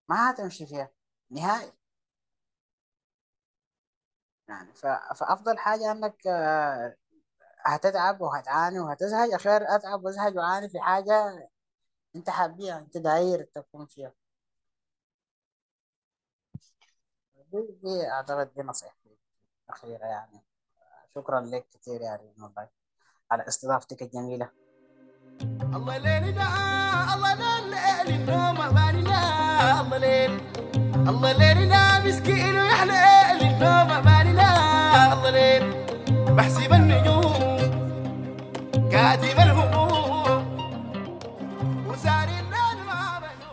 ما 0.09 0.31
هتمشي 0.31 0.67
فيها 0.67 0.91
نهائي. 1.31 1.73
يعني 4.49 4.73
ف... 4.75 4.87
فأفضل 4.87 5.59
حاجة 5.59 5.93
إنك 5.93 6.27
آه، 6.27 6.97
هتتعب 7.67 8.21
وهتعاني 8.21 8.81
وهتزهق 8.81 9.37
خير 9.37 9.77
أتعب 9.77 10.05
وأزهق 10.05 10.37
وأعاني 10.37 10.69
في 10.69 10.81
حاجة 10.81 11.49
أنت 12.17 12.31
حابيها 12.31 12.79
أنت 12.79 12.99
داير 12.99 13.45
تكون 13.55 13.87
فيها. 13.87 14.13
دي, 17.53 17.61
دي 17.83 18.09
أعتقد 18.11 18.55
دي 18.55 18.63
نصيحتي 18.63 19.17
الأخيرة 19.69 20.07
يعني. 20.07 20.41
شكرا 21.15 21.41
لك 21.41 21.67
كثير 21.75 22.01
يا 22.01 22.17
ريم 22.17 22.55
على 23.31 23.49
استضافتك 23.49 24.03
الجميلة. 24.03 24.51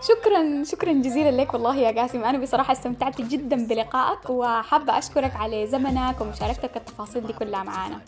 شكرا 0.02 0.64
شكرا 0.64 0.94
جزيلا 0.94 1.42
لك 1.42 1.54
والله 1.54 1.76
يا 1.76 2.02
قاسم. 2.02 2.24
أنا 2.24 2.38
بصراحة 2.38 2.72
استمتعت 2.72 3.22
جدا 3.22 3.68
بلقائك 3.68 4.30
وحابة 4.30 4.98
أشكرك 4.98 5.36
على 5.36 5.68
زمنك 5.68 6.22
ومشاركتك 6.22 6.78
التفاصيل 6.78 7.28
دي 7.28 7.34
كلها 7.34 7.64
معانا. 7.64 8.00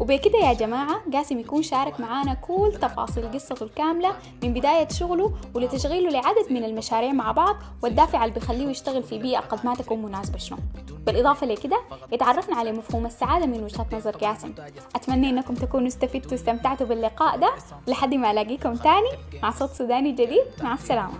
وبكده 0.00 0.38
يا 0.38 0.52
جماعة 0.52 1.00
قاسم 1.12 1.38
يكون 1.38 1.62
شارك 1.62 2.00
معانا 2.00 2.34
كل 2.34 2.72
تفاصيل 2.82 3.32
قصته 3.32 3.64
الكاملة 3.64 4.12
من 4.42 4.54
بداية 4.54 4.88
شغله 4.88 5.32
ولتشغيله 5.54 6.10
لعدد 6.10 6.52
من 6.52 6.64
المشاريع 6.64 7.12
مع 7.12 7.32
بعض 7.32 7.56
والدافع 7.82 8.24
اللي 8.24 8.34
بيخليه 8.34 8.68
يشتغل 8.68 9.02
في 9.02 9.18
بيئة 9.18 9.40
قد 9.40 9.66
ما 9.66 9.74
تكون 9.74 10.02
مناسبة 10.02 10.38
شنو 10.38 10.58
بالإضافة 11.06 11.46
لكده 11.46 11.80
اتعرفنا 12.12 12.56
على 12.56 12.72
مفهوم 12.72 13.06
السعادة 13.06 13.46
من 13.46 13.64
وجهة 13.64 13.86
نظر 13.92 14.16
قاسم. 14.16 14.52
أتمنى 14.96 15.30
إنكم 15.30 15.54
تكونوا 15.54 15.86
استفدتوا 15.86 16.32
واستمتعتوا 16.32 16.86
باللقاء 16.86 17.38
ده. 17.38 17.52
لحد 17.86 18.14
ما 18.14 18.30
ألاقيكم 18.30 18.74
تاني 18.74 19.10
مع 19.42 19.50
صوت 19.50 19.70
سوداني 19.70 20.12
جديد. 20.12 20.44
مع 20.62 20.74
السلامة. 20.74 21.12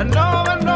النوم 0.00 0.46
النوم. 0.50 0.71